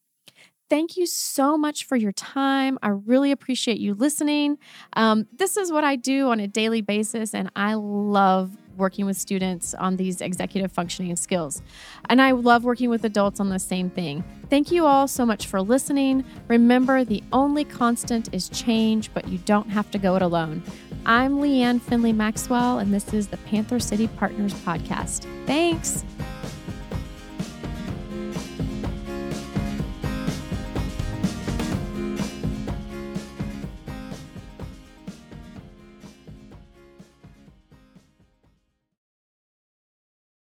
Thank 0.70 0.96
you 0.98 1.07
so 1.07 1.57
much 1.57 1.85
for 1.85 1.96
your 1.96 2.12
time. 2.12 2.78
I 2.83 2.88
really 2.88 3.33
appreciate 3.33 3.78
you 3.78 3.94
listening. 3.94 4.59
Um, 4.92 5.26
this 5.33 5.57
is 5.57 5.72
what 5.72 5.83
I 5.83 5.96
do 5.96 6.28
on 6.28 6.40
a 6.40 6.46
daily 6.46 6.83
basis, 6.83 7.35
and 7.35 7.50
I 7.57 7.74
love 7.74 8.57
working 8.76 9.07
with 9.07 9.16
students 9.16 9.74
on 9.74 9.96
these 9.96 10.20
executive 10.20 10.70
functioning 10.70 11.16
skills. 11.16 11.62
And 12.09 12.22
I 12.22 12.31
love 12.31 12.64
working 12.64 12.90
with 12.90 13.04
adults 13.04 13.40
on 13.40 13.48
the 13.48 13.59
same 13.59 13.90
thing. 13.90 14.22
Thank 14.50 14.70
you 14.70 14.87
all 14.87 15.09
so 15.09 15.26
much 15.26 15.46
for 15.46 15.61
listening. 15.61 16.24
Remember, 16.46 17.02
the 17.02 17.22
only 17.33 17.64
constant 17.64 18.33
is 18.33 18.48
change, 18.50 19.12
but 19.14 19.26
you 19.26 19.38
don't 19.38 19.70
have 19.70 19.90
to 19.90 19.98
go 19.98 20.16
it 20.16 20.22
alone. 20.22 20.62
I'm 21.07 21.40
Leann 21.40 21.81
Finley 21.81 22.12
Maxwell, 22.12 22.78
and 22.78 22.92
this 22.94 23.12
is 23.12 23.28
the 23.28 23.37
Panther 23.38 23.81
City 23.81 24.07
Partners 24.07 24.54
Podcast. 24.54 25.26
Thanks. 25.46 26.04